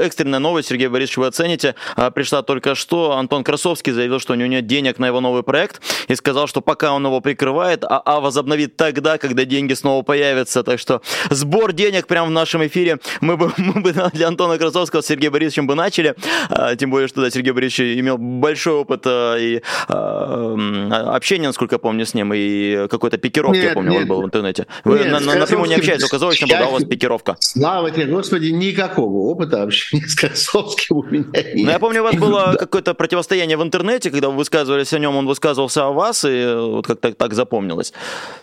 [0.00, 1.74] экстренная новость, Сергей Борисович, вы оцените.
[1.96, 3.12] Э, пришла только что.
[3.12, 6.60] Антон Красовский заявил, что у него нет денег на его новый проект и сказал, что
[6.60, 10.62] пока он его прикрывает, а, а возобновит тогда, когда деньги снова появятся.
[10.62, 15.00] Так что сбор денег прямо в нашем эфире мы бы, мы бы для Антона Красовского
[15.02, 16.14] с Сергеем Борисовичем бы начали.
[16.50, 21.74] Э, тем более, что да, Сергей Борисович имел большой опыт э, и э, общения, насколько
[21.74, 24.66] я помню, с ним, и какой-то пикировки, нет, я помню, нет, он был в интернете.
[24.84, 27.36] Вы нет, на, на, напрямую не общаетесь, только заочно была у вас пикировка.
[27.40, 31.54] Слава тебе, Господи, никакого опыта общения с Красовским у меня нет.
[31.54, 35.16] Ну, я помню, у вас было какое-то противостояние в интернете, когда вы высказывались о нем,
[35.16, 37.92] он высказывался о вас, и вот как-то так запомнилось.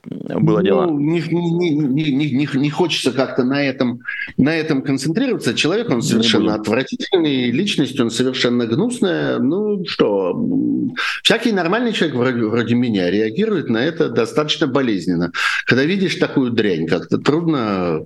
[0.04, 0.86] Было ну, дело.
[0.92, 4.02] Не, не, не, не, не хочется как-то на этом,
[4.38, 5.54] на этом концентрироваться.
[5.54, 9.40] Человек, он совершенно отвратительный, личность, он совершенно гнусная.
[9.40, 10.36] Ну что,
[11.24, 15.32] всякий нормальный человек вроде, вроде меня реагирует на это достаточно болезненно.
[15.66, 18.06] Когда видишь такую дрянь, как-то трудно,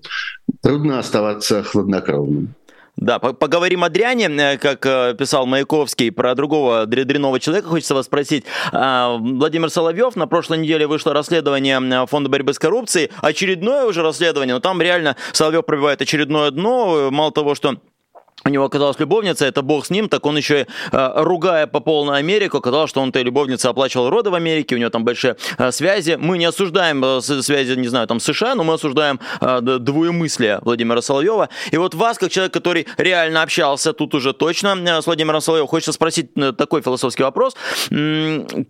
[0.61, 2.55] трудно оставаться хладнокровным.
[2.97, 7.67] Да, поговорим о дряни, э, как э, писал Маяковский, про другого дрянного человека.
[7.67, 8.43] Хочется вас спросить.
[8.71, 13.11] А, Владимир Соловьев, на прошлой неделе вышло расследование Фонда борьбы с коррупцией.
[13.21, 17.09] Очередное уже расследование, но там реально Соловьев пробивает очередное дно.
[17.11, 17.75] Мало того, что
[18.47, 22.19] у него оказалась любовница, это бог с ним, так он еще э, ругая по полной
[22.19, 25.71] Америку, оказалось, что он этой любовнице оплачивал роды в Америке, у него там большие э,
[25.71, 26.17] связи.
[26.19, 31.49] Мы не осуждаем э, связи, не знаю, там США, но мы осуждаем двоемыслие Владимира Соловьева.
[31.71, 35.91] И вот вас, как человек, который реально общался тут уже точно с Владимиром Соловьевым, хочется
[35.91, 37.55] спросить такой философский вопрос.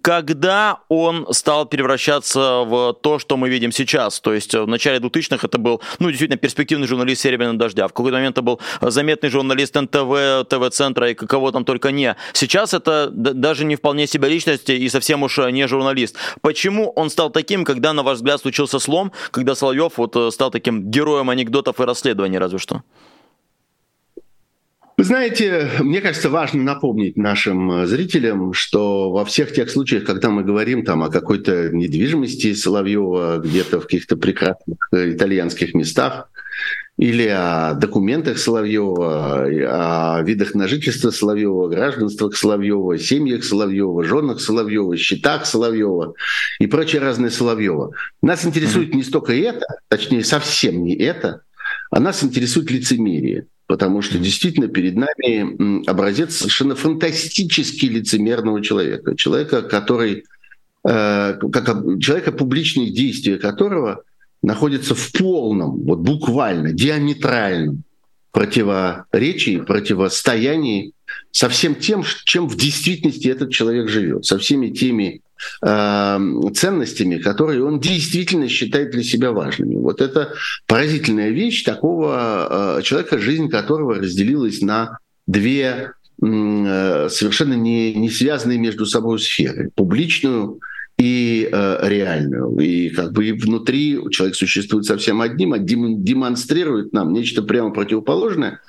[0.01, 4.19] Когда он стал превращаться в то, что мы видим сейчас?
[4.19, 7.87] То есть в начале 2000-х это был, ну, действительно, перспективный журналист «Серебряного дождя».
[7.87, 12.15] В какой-то момент это был заметный журналист журналист НТВ, ТВ-центра и кого там только не.
[12.33, 16.15] Сейчас это даже не вполне себя личности и совсем уж не журналист.
[16.41, 20.51] Почему он стал таким, когда, на ваш взгляд, случился слом, когда Соловьев вот э, стал
[20.51, 22.83] таким героем анекдотов и расследований разве что?
[24.97, 30.29] Вы знаете, мне кажется, важно напомнить нашим э, зрителям, что во всех тех случаях, когда
[30.29, 36.29] мы говорим там о какой-то недвижимости Соловьева где-то в каких-то прекрасных э, итальянских местах,
[36.97, 44.97] или о документах Соловьева, о видах на жительство Соловьева, гражданствах Соловьева, семьях Соловьева, женах Соловьева,
[44.97, 46.15] счетах Соловьева
[46.59, 47.91] и прочее разное Соловьева.
[48.23, 51.41] Нас интересует не столько это, точнее совсем не это,
[51.91, 53.45] а нас интересует лицемерие.
[53.67, 59.13] Потому что действительно перед нами образец совершенно фантастически лицемерного человека.
[59.15, 60.23] Человека, который,
[60.87, 61.65] э, как,
[61.99, 64.01] человека, публичные действия которого–
[64.41, 67.83] находится в полном, вот буквально, диаметральном
[68.31, 70.93] противоречии, противостоянии
[71.31, 75.21] со всем тем, чем в действительности этот человек живет, со всеми теми
[75.65, 76.19] э,
[76.53, 79.75] ценностями, которые он действительно считает для себя важными.
[79.75, 80.33] Вот это
[80.67, 88.59] поразительная вещь такого э, человека, жизнь которого разделилась на две э, совершенно не, не связанные
[88.59, 89.71] между собой сферы.
[89.75, 90.59] Публичную
[90.97, 92.57] и э, реальную.
[92.57, 98.61] И как бы и внутри человек существует совсем одним, а демонстрирует нам нечто прямо противоположное.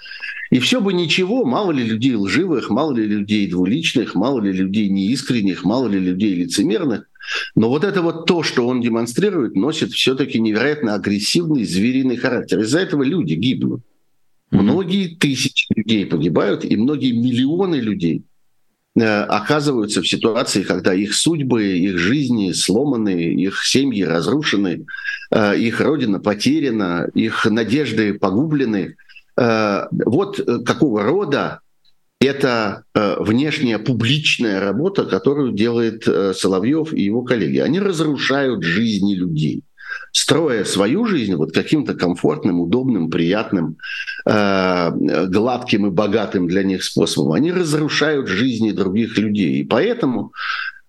[0.51, 4.89] И все бы ничего, мало ли людей лживых, мало ли людей двуличных, мало ли людей
[4.89, 7.09] неискренних, мало ли людей лицемерных.
[7.55, 12.61] Но вот это вот то, что он демонстрирует, носит все-таки невероятно агрессивный звериный характер.
[12.61, 13.83] Из-за этого люди гибнут.
[14.51, 14.63] Mm-hmm.
[14.63, 18.25] Многие тысячи людей погибают, и многие миллионы людей
[19.05, 24.87] оказываются в ситуации, когда их судьбы, их жизни сломаны, их семьи разрушены,
[25.31, 28.97] э, их родина потеряна, их надежды погублены.
[29.37, 31.61] Э, вот какого рода
[32.21, 36.03] это внешняя публичная работа, которую делает
[36.37, 37.59] Соловьев и его коллеги.
[37.59, 39.63] Они разрушают жизни людей
[40.13, 43.77] строя свою жизнь вот каким-то комфортным, удобным, приятным,
[44.27, 49.61] э, гладким и богатым для них способом, они разрушают жизни других людей.
[49.61, 50.33] И поэтому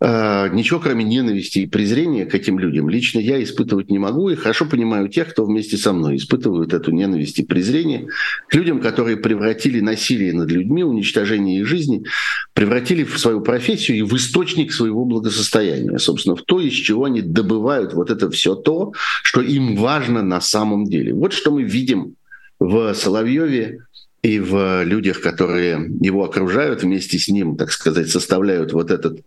[0.02, 4.36] Э, ничего кроме ненависти и презрения к этим людям лично я испытывать не могу и
[4.36, 8.08] хорошо понимаю тех, кто вместе со мной испытывают эту ненависть и презрение
[8.48, 12.06] к людям, которые превратили насилие над людьми, уничтожение их жизни,
[12.54, 17.22] превратили в свою профессию и в источник своего благосостояния, собственно, в то, из чего они
[17.22, 21.14] добывают вот это все то, что им важно на самом деле.
[21.14, 22.16] Вот что мы видим
[22.60, 23.80] в Соловьеве
[24.22, 29.22] и в людях, которые его окружают вместе с ним, так сказать, составляют вот, этот,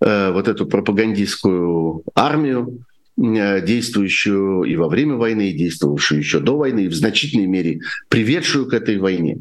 [0.00, 2.84] э, вот эту пропагандистскую армию,
[3.16, 7.80] э, действующую и во время войны, и действовавшую еще до войны, и в значительной мере
[8.08, 9.38] приведшую к этой войне.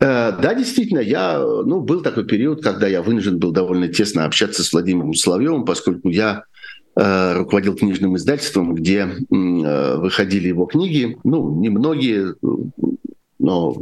[0.00, 4.64] Э, да, действительно, я, ну, был такой период, когда я вынужден был довольно тесно общаться
[4.64, 6.44] с Владимиром Соловьевым, поскольку я
[6.98, 11.18] руководил книжным издательством, где выходили его книги.
[11.24, 12.36] Ну, немногие,
[13.38, 13.76] но,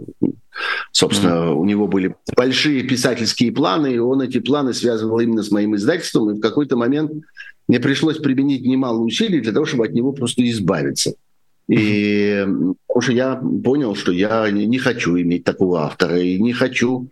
[0.93, 1.55] собственно, mm-hmm.
[1.55, 6.31] у него были большие писательские планы, и он эти планы связывал именно с моим издательством.
[6.31, 7.13] И в какой-то момент
[7.69, 11.15] мне пришлось применить немало усилий для того, чтобы от него просто избавиться.
[11.69, 12.47] И
[12.87, 17.09] потому что я понял, что я не хочу иметь такого автора и не хочу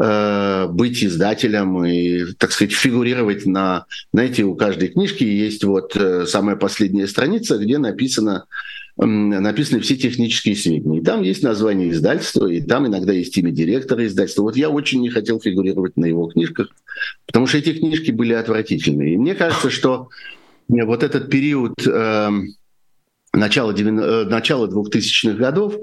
[0.00, 6.24] э, быть издателем и, так сказать, фигурировать на, знаете, у каждой книжки есть вот э,
[6.26, 8.44] самая последняя страница, где написано
[8.98, 11.00] написаны все технические сведения.
[11.00, 14.42] И там есть название издательства, и там иногда есть имя директора издательства.
[14.42, 16.68] Вот я очень не хотел фигурировать на его книжках,
[17.26, 19.14] потому что эти книжки были отвратительные.
[19.14, 20.08] И мне кажется, что
[20.68, 22.30] вот этот период э,
[23.34, 25.74] начала, 90, начала 2000-х годов,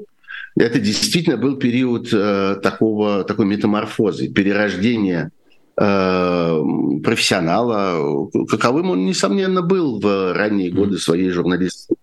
[0.55, 5.31] это действительно был период э, такого, такой метаморфозы, перерождения
[5.79, 6.59] э,
[7.03, 12.02] профессионала, каковым он, несомненно, был в ранние годы своей журналистской Э,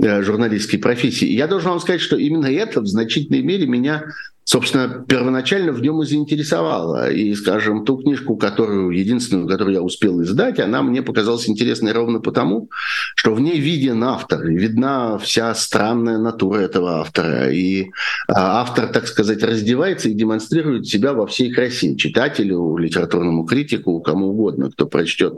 [0.00, 1.26] журналистской профессии.
[1.26, 4.04] Я должен вам сказать, что именно это в значительной мере меня
[4.48, 7.12] собственно, первоначально в нем и заинтересовало.
[7.12, 12.20] И, скажем, ту книжку, которую, единственную, которую я успел издать, она мне показалась интересной ровно
[12.20, 12.70] потому,
[13.14, 17.50] что в ней виден автор, видна вся странная натура этого автора.
[17.52, 17.90] И
[18.26, 24.28] а, автор, так сказать, раздевается и демонстрирует себя во всей красе читателю, литературному критику, кому
[24.28, 25.34] угодно, кто прочтет,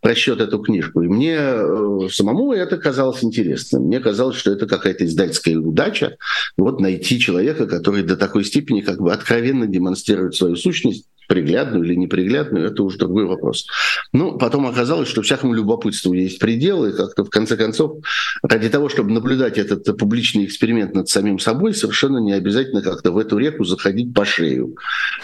[0.00, 1.02] прочтет эту книжку.
[1.02, 3.86] И мне э, самому это казалось интересным.
[3.86, 6.16] Мне казалось, что это какая-то издательская удача,
[6.56, 11.84] вот найти человека, который до такой такой степени как бы откровенно демонстрирует свою сущность, приглядную
[11.84, 13.66] или неприглядную, это уже другой вопрос.
[14.12, 17.96] Ну, потом оказалось, что всякому любопытству есть пределы, как-то в конце концов,
[18.42, 23.18] ради того, чтобы наблюдать этот публичный эксперимент над самим собой, совершенно не обязательно как-то в
[23.18, 24.76] эту реку заходить по шею.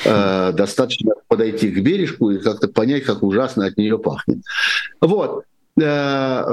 [0.04, 4.38] Э, достаточно подойти к бережку и как-то понять, как ужасно от нее пахнет.
[5.00, 5.44] Вот.
[5.80, 6.44] Э,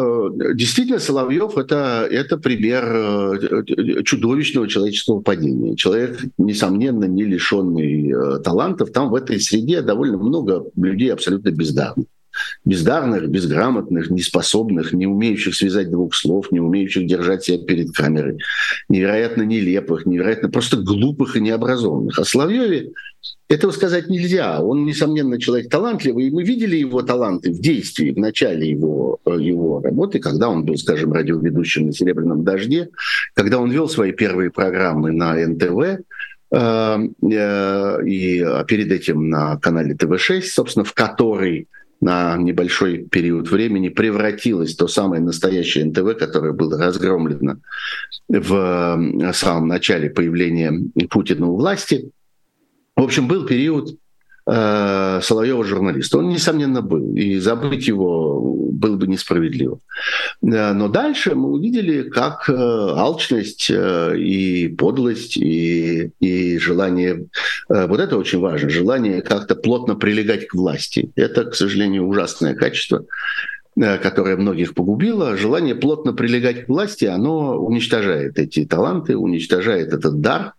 [0.54, 5.76] действительно, Соловьев это, это пример э, чудовищного человеческого падения.
[5.76, 8.92] Человек, несомненно, не лишенный э, талантов.
[8.92, 12.06] Там в этой среде довольно много людей абсолютно бездарных.
[12.66, 18.38] Бездарных, безграмотных, неспособных, не умеющих связать двух слов, не умеющих держать себя перед камерой,
[18.88, 22.20] невероятно нелепых, невероятно просто глупых и необразованных.
[22.20, 22.92] О Соловьеве
[23.50, 24.62] этого сказать нельзя.
[24.62, 29.38] Он, несомненно, человек талантливый, и мы видели его таланты в действии в начале его, э,
[29.40, 32.90] его работы, когда он был, скажем, радиоведущим на «Серебряном дожде»,
[33.34, 36.04] когда он вел свои первые программы на НТВ,
[36.52, 36.98] э,
[37.32, 41.68] э, и перед этим на канале ТВ-6, собственно, в который
[42.02, 47.58] на небольшой период времени превратилось то самое настоящее НТВ, которое было разгромлено
[48.28, 50.74] в самом начале появления
[51.10, 52.12] Путина у власти–
[53.00, 53.98] в общем, был период
[54.46, 56.18] э, Соловьева журналиста.
[56.18, 57.16] Он, несомненно, был.
[57.16, 59.80] И забыть его было бы несправедливо.
[60.42, 67.28] Э, но дальше мы увидели, как э, алчность э, и подлость, и, и желание,
[67.68, 71.12] вот это очень важно, желание как-то плотно прилегать к власти.
[71.16, 73.06] Это, к сожалению, ужасное качество
[74.02, 80.54] которое многих погубило, желание плотно прилегать к власти, оно уничтожает эти таланты, уничтожает этот дар,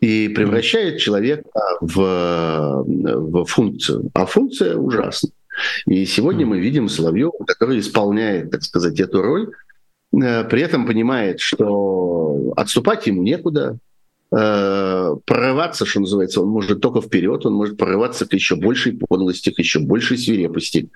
[0.00, 1.48] и превращает человека
[1.80, 4.10] в, в функцию.
[4.14, 5.30] А функция ужасна.
[5.86, 9.50] И сегодня мы видим Соловьева, который исполняет, так сказать, эту роль,
[10.12, 13.76] э, при этом понимает, что отступать ему некуда,
[14.32, 19.50] э, прорываться, что называется, он может только вперед, он может прорываться к еще большей подлости,
[19.50, 20.88] к еще большей свирепости,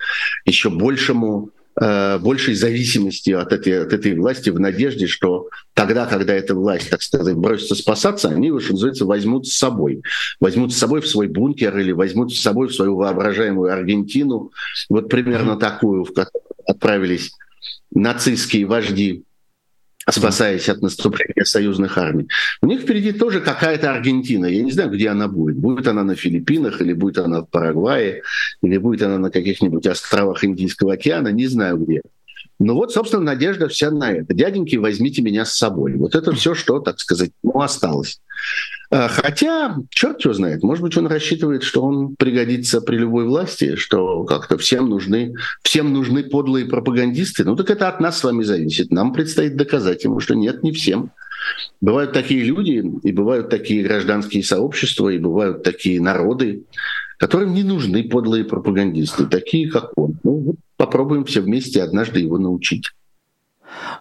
[0.45, 6.55] еще большему большей зависимости от этой, от этой власти в надежде, что тогда, когда эта
[6.55, 10.01] власть, так сказать, бросится спасаться, они его, что называется, возьмут с собой.
[10.39, 14.51] Возьмут с собой в свой бункер или возьмут с собой в свою воображаемую Аргентину,
[14.89, 17.31] вот примерно такую, в которую отправились
[17.93, 19.23] нацистские вожди
[20.09, 22.27] спасаясь от наступления союзных армий.
[22.61, 24.45] У них впереди тоже какая-то Аргентина.
[24.45, 25.55] Я не знаю, где она будет.
[25.55, 28.21] Будет она на Филиппинах, или будет она в Парагвае,
[28.61, 32.01] или будет она на каких-нибудь островах Индийского океана, не знаю где.
[32.59, 34.33] Ну вот, собственно, надежда вся на это.
[34.33, 35.95] Дяденьки, возьмите меня с собой.
[35.95, 38.21] Вот это все, что, так сказать, ну, осталось.
[38.91, 43.75] А, хотя, черт его знает, может быть, он рассчитывает, что он пригодится при любой власти,
[43.75, 45.33] что как-то всем нужны,
[45.63, 47.43] всем нужны подлые пропагандисты.
[47.43, 48.91] Ну так это от нас с вами зависит.
[48.91, 51.11] Нам предстоит доказать ему, что нет, не всем.
[51.81, 56.63] Бывают такие люди, и бывают такие гражданские сообщества, и бывают такие народы,
[57.17, 60.19] которым не нужны подлые пропагандисты, такие как он.
[60.23, 62.91] Ну попробуем все вместе однажды его научить.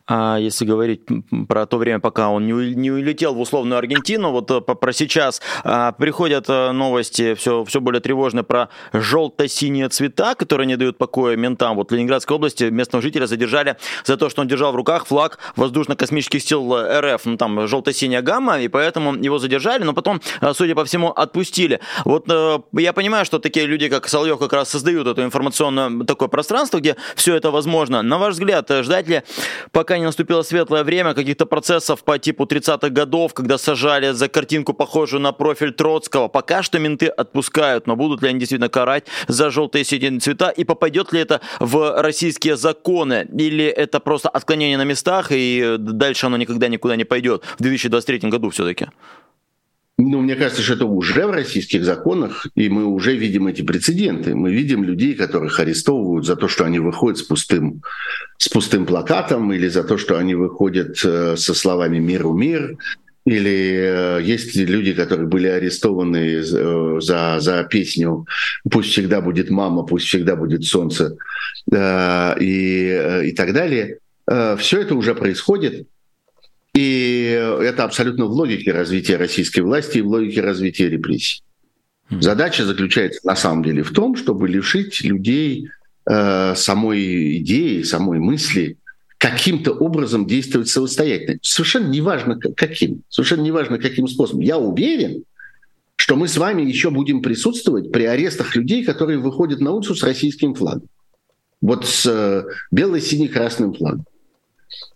[0.06, 1.02] А если говорить
[1.48, 5.92] про то время, пока он не, улетел в условную Аргентину, вот э, про сейчас а,
[5.92, 11.76] приходят э, новости все, все более тревожные про желто-синие цвета, которые не дают покоя ментам.
[11.76, 15.38] Вот в Ленинградской области местного жителя задержали за то, что он держал в руках флаг
[15.56, 20.20] воздушно-космических сил РФ, ну там желто-синяя гамма, и поэтому его задержали, но потом,
[20.52, 21.80] судя по всему, отпустили.
[22.04, 22.26] Вот
[22.72, 26.96] я понимаю, что такие люди, как Соловьев, как раз создают эту информационное такое пространство, где
[27.16, 28.02] все это возможно.
[28.02, 29.22] На ваш взгляд, ждать ли,
[29.72, 34.74] пока не наступило светлое время, каких-то процессов по типу 30-х годов, когда сажали за картинку,
[34.74, 36.28] похожую на профиль Троцкого?
[36.28, 40.50] Пока что менты отпускают, но будут ли они действительно карать за желтые синие цвета?
[40.50, 43.26] И попадет ли это в российские законы?
[43.32, 48.30] Или это просто отклонение на местах, и дальше оно никогда никуда не пойдет в 2023
[48.30, 48.88] году все-таки?
[50.06, 54.34] Ну, мне кажется, что это уже в российских законах, и мы уже видим эти прецеденты.
[54.34, 57.82] Мы видим людей, которых арестовывают за то, что они выходят с пустым,
[58.36, 62.76] с пустым плакатом, или за то, что они выходят э, со словами «миру мир»,
[63.24, 68.26] или э, есть люди, которые были арестованы э, за, за песню
[68.70, 71.16] «Пусть всегда будет мама, пусть всегда будет солнце»
[71.72, 73.98] и, и так далее.
[74.26, 75.86] Все это уже происходит.
[76.74, 77.26] И
[77.60, 81.42] это абсолютно в логике развития российской власти и в логике развития репрессий.
[82.10, 85.68] Задача заключается на самом деле в том, чтобы лишить людей
[86.08, 88.76] э, самой идеи, самой мысли,
[89.18, 91.38] каким-то образом действовать самостоятельно.
[91.42, 94.40] Совершенно неважно каким, совершенно неважно каким способом.
[94.40, 95.24] Я уверен,
[95.96, 100.02] что мы с вами еще будем присутствовать при арестах людей, которые выходят на улицу с
[100.02, 100.88] российским флагом.
[101.60, 104.04] Вот с э, бело-сине-красным флагом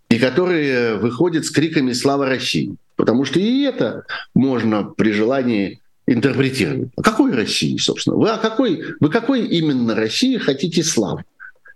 [0.09, 2.75] и которые выходят с криками «Слава России!».
[2.95, 4.03] Потому что и это
[4.33, 6.89] можно при желании интерпретировать.
[6.97, 8.17] А какой России, собственно?
[8.17, 11.23] Вы, о какой, вы какой именно России хотите славы?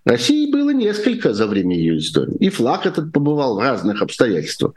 [0.06, 2.36] России было несколько за время ее истории.
[2.40, 4.74] И флаг этот побывал в разных обстоятельствах.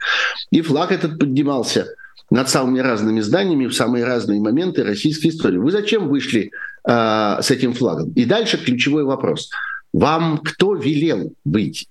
[0.51, 1.87] И флаг этот поднимался
[2.29, 5.57] над самыми разными зданиями в самые разные моменты российской истории.
[5.57, 6.51] Вы зачем вышли
[6.87, 8.11] э, с этим флагом?
[8.11, 9.49] И дальше ключевой вопрос.
[9.91, 11.87] Вам кто велел быть?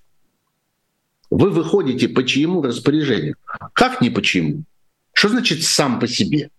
[1.29, 3.35] Вы выходите по чьему распоряжению?
[3.73, 4.63] Как не почему?
[5.13, 6.49] Что значит сам по себе?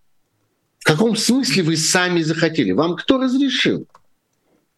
[0.79, 2.71] В каком смысле вы сами захотели?
[2.71, 3.87] Вам кто разрешил?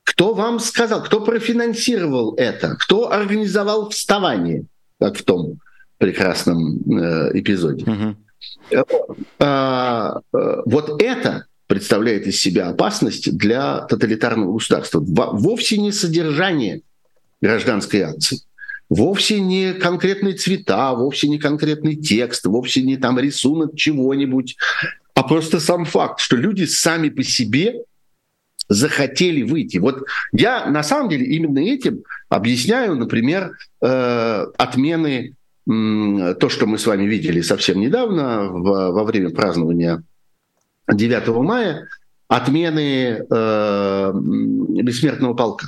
[0.03, 1.03] Кто вам сказал?
[1.03, 2.75] Кто профинансировал это?
[2.79, 4.65] Кто организовал вставание,
[4.99, 5.59] как в том
[5.97, 7.85] прекрасном э, эпизоде?
[7.85, 8.15] Угу.
[9.39, 14.99] А, а, вот это представляет из себя опасность для тоталитарного государства.
[14.99, 16.81] Вовсе не содержание
[17.41, 18.41] гражданской акции
[18.91, 24.57] вовсе не конкретные цвета, вовсе не конкретный текст, вовсе не там рисунок чего-нибудь,
[25.15, 27.85] а просто сам факт, что люди сами по себе
[28.67, 29.77] захотели выйти.
[29.77, 35.35] Вот я на самом деле именно этим объясняю, например, э, отмены
[35.69, 40.03] э, то, что мы с вами видели совсем недавно в, во время празднования
[40.91, 41.87] 9 мая,
[42.27, 44.11] отмены э,
[44.83, 45.67] бессмертного полка.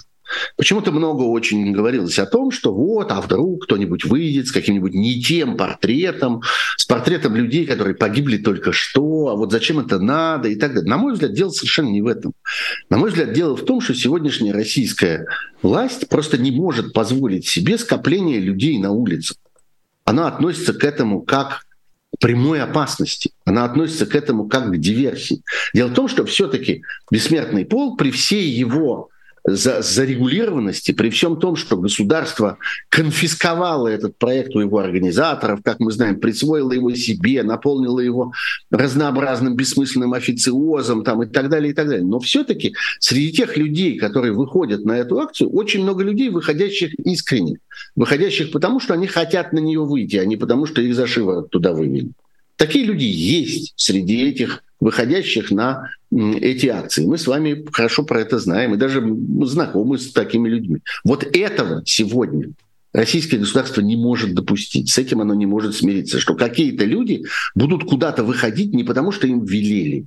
[0.56, 5.22] Почему-то много очень говорилось о том, что вот, а вдруг кто-нибудь выйдет с каким-нибудь не
[5.22, 6.42] тем портретом,
[6.78, 10.90] с портретом людей, которые погибли только что, а вот зачем это надо и так далее.
[10.90, 12.34] На мой взгляд, дело совершенно не в этом.
[12.90, 15.28] На мой взгляд, дело в том, что сегодняшняя российская
[15.62, 19.38] власть просто не может позволить себе скопление людей на улицах.
[20.06, 21.66] Она относится к этому как
[22.20, 23.32] прямой опасности.
[23.46, 25.44] Она относится к этому как к диверсии.
[25.74, 29.10] Дело в том, что все-таки бессмертный пол при всей его
[29.46, 32.58] за зарегулированности, при всем том, что государство
[32.90, 38.34] конфисковало этот проект у его организаторов, как мы знаем, присвоило его себе, наполнило его
[38.72, 42.06] разнообразным бессмысленным официозом там, и так далее, и так далее.
[42.06, 47.58] Но все-таки среди тех людей, которые выходят на эту акцию, очень много людей, выходящих искренне,
[47.96, 51.04] выходящих потому, что они хотят на нее выйти, а не потому, что их за
[51.52, 52.12] туда вывели.
[52.56, 57.06] Такие люди есть среди этих выходящих на эти акции.
[57.06, 59.02] Мы с вами хорошо про это знаем и даже
[59.46, 60.80] знакомы с такими людьми.
[61.06, 62.52] Вот этого сегодня
[62.92, 64.92] российское государство не может допустить.
[64.92, 67.24] С этим оно не может смириться, что какие-то люди
[67.56, 70.06] будут куда-то выходить не потому, что им велели,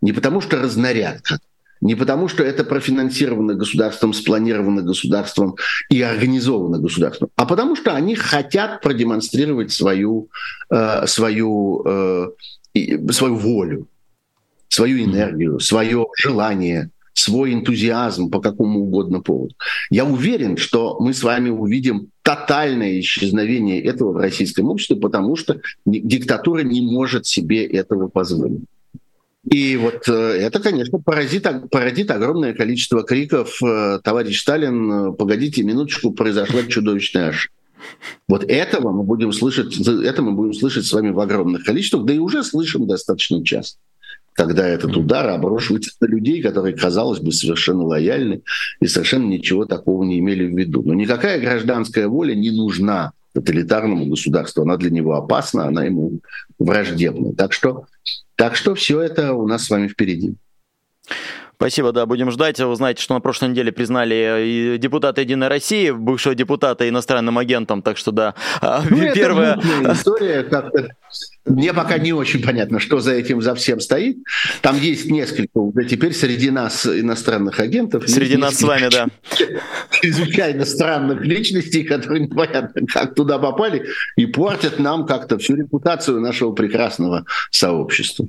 [0.00, 1.38] не потому, что разнарядка,
[1.80, 5.54] не потому, что это профинансировано государством, спланировано государством
[5.88, 10.28] и организовано государством, а потому что они хотят продемонстрировать свою,
[10.68, 12.28] э, свою, э,
[13.12, 13.86] свою волю
[14.68, 19.54] свою энергию, свое желание, свой энтузиазм по какому угодно поводу.
[19.90, 25.60] Я уверен, что мы с вами увидим тотальное исчезновение этого в российском обществе, потому что
[25.86, 28.64] диктатура не может себе этого позволить.
[29.50, 33.60] И вот э, это, конечно, породит, породит огромное количество криков
[34.02, 37.54] «Товарищ Сталин, погодите минуточку, произошла чудовищная ошибка».
[38.26, 42.14] Вот этого мы будем слышать, это мы будем слышать с вами в огромных количествах, да
[42.14, 43.78] и уже слышим достаточно часто
[44.36, 48.42] когда этот удар обрушивается на людей, которые, казалось бы, совершенно лояльны
[48.80, 50.82] и совершенно ничего такого не имели в виду.
[50.84, 54.62] Но никакая гражданская воля не нужна тоталитарному государству.
[54.62, 56.20] Она для него опасна, она ему
[56.58, 57.34] враждебна.
[57.34, 57.86] Так что,
[58.34, 60.34] так что все это у нас с вами впереди.
[61.54, 62.60] Спасибо, да, будем ждать.
[62.60, 67.96] Вы знаете, что на прошлой неделе признали депутата Единой России, бывшего депутата иностранным агентом, так
[67.96, 68.34] что да.
[68.60, 69.58] А, ну, первая
[69.90, 70.90] история как-то
[71.46, 74.18] мне пока не очень понятно, что за этим за всем стоит.
[74.62, 78.08] Там есть несколько уже теперь среди нас иностранных агентов.
[78.08, 79.06] Среди нас с вами, да.
[79.90, 83.86] Чрезвычайно странных личностей, которые непонятно как туда попали
[84.16, 88.26] и портят нам как-то всю репутацию нашего прекрасного сообщества.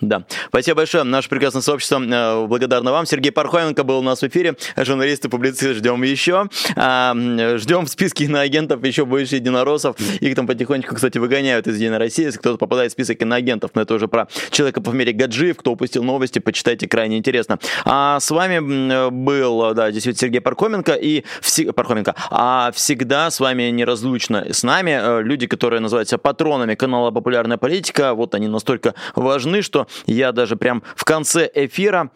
[0.00, 0.24] Да.
[0.48, 1.04] Спасибо большое.
[1.04, 3.06] Наше прекрасное сообщество э, благодарно вам.
[3.06, 4.56] Сергей Пархоменко был у нас в эфире.
[4.76, 6.48] Журналисты, публицисты ждем еще.
[6.76, 7.14] А,
[7.56, 9.96] ждем в списке иноагентов еще больше единороссов.
[10.20, 12.24] Их там потихонечку, кстати, выгоняют из Единой России.
[12.24, 15.56] Если кто-то попадает в список иноагентов, но это уже про человека по мере Гаджиев.
[15.56, 17.58] Кто упустил новости, почитайте, крайне интересно.
[17.84, 21.72] А с вами был, да, действительно, Сергей Пархоменко и вси...
[21.72, 22.14] Пархоменко.
[22.30, 28.14] А всегда с вами неразлучно с нами э, люди, которые называются патронами канала «Популярная политика».
[28.14, 32.10] Вот они настолько важны, что я даже прям в конце эфира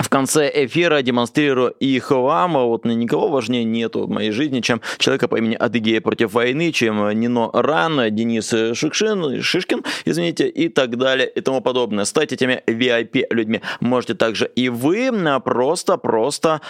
[0.00, 2.54] в конце эфира демонстрирую их вам.
[2.54, 7.10] Вот никого важнее нету в моей жизни, чем человека по имени Адыгея против войны, чем
[7.18, 12.04] Нино Ран, Денис Шишкин, Шишкин, извините, и так далее и тому подобное.
[12.04, 15.10] Стать этими VIP-людьми можете также и вы.
[15.44, 16.60] Просто,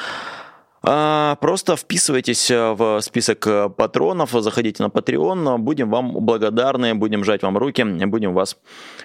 [0.81, 6.95] просто а, просто вписывайтесь э, в список э, патронов, заходите на Patreon, будем вам благодарны,
[6.95, 8.57] будем жать вам руки, будем вас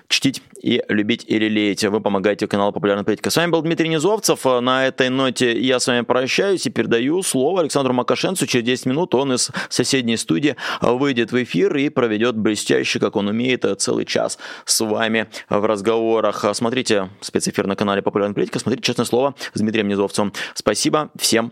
[0.08, 1.84] чтить и любить и лелеять.
[1.84, 3.30] Вы помогаете каналу Популярная политика.
[3.30, 4.46] С вами был Дмитрий Низовцев.
[4.46, 8.48] На этой ноте я с вами прощаюсь и передаю слово Александру Макашенцу.
[8.48, 13.28] Через 10 минут он из соседней студии выйдет в эфир и проведет блестяще, как он
[13.28, 16.46] умеет, целый час с вами в разговорах.
[16.54, 20.32] Смотрите спецэфир на канале Популярная политика, смотрите «Честное слово» с Дмитрием Низовцевым.
[20.54, 21.52] Спасибо, всем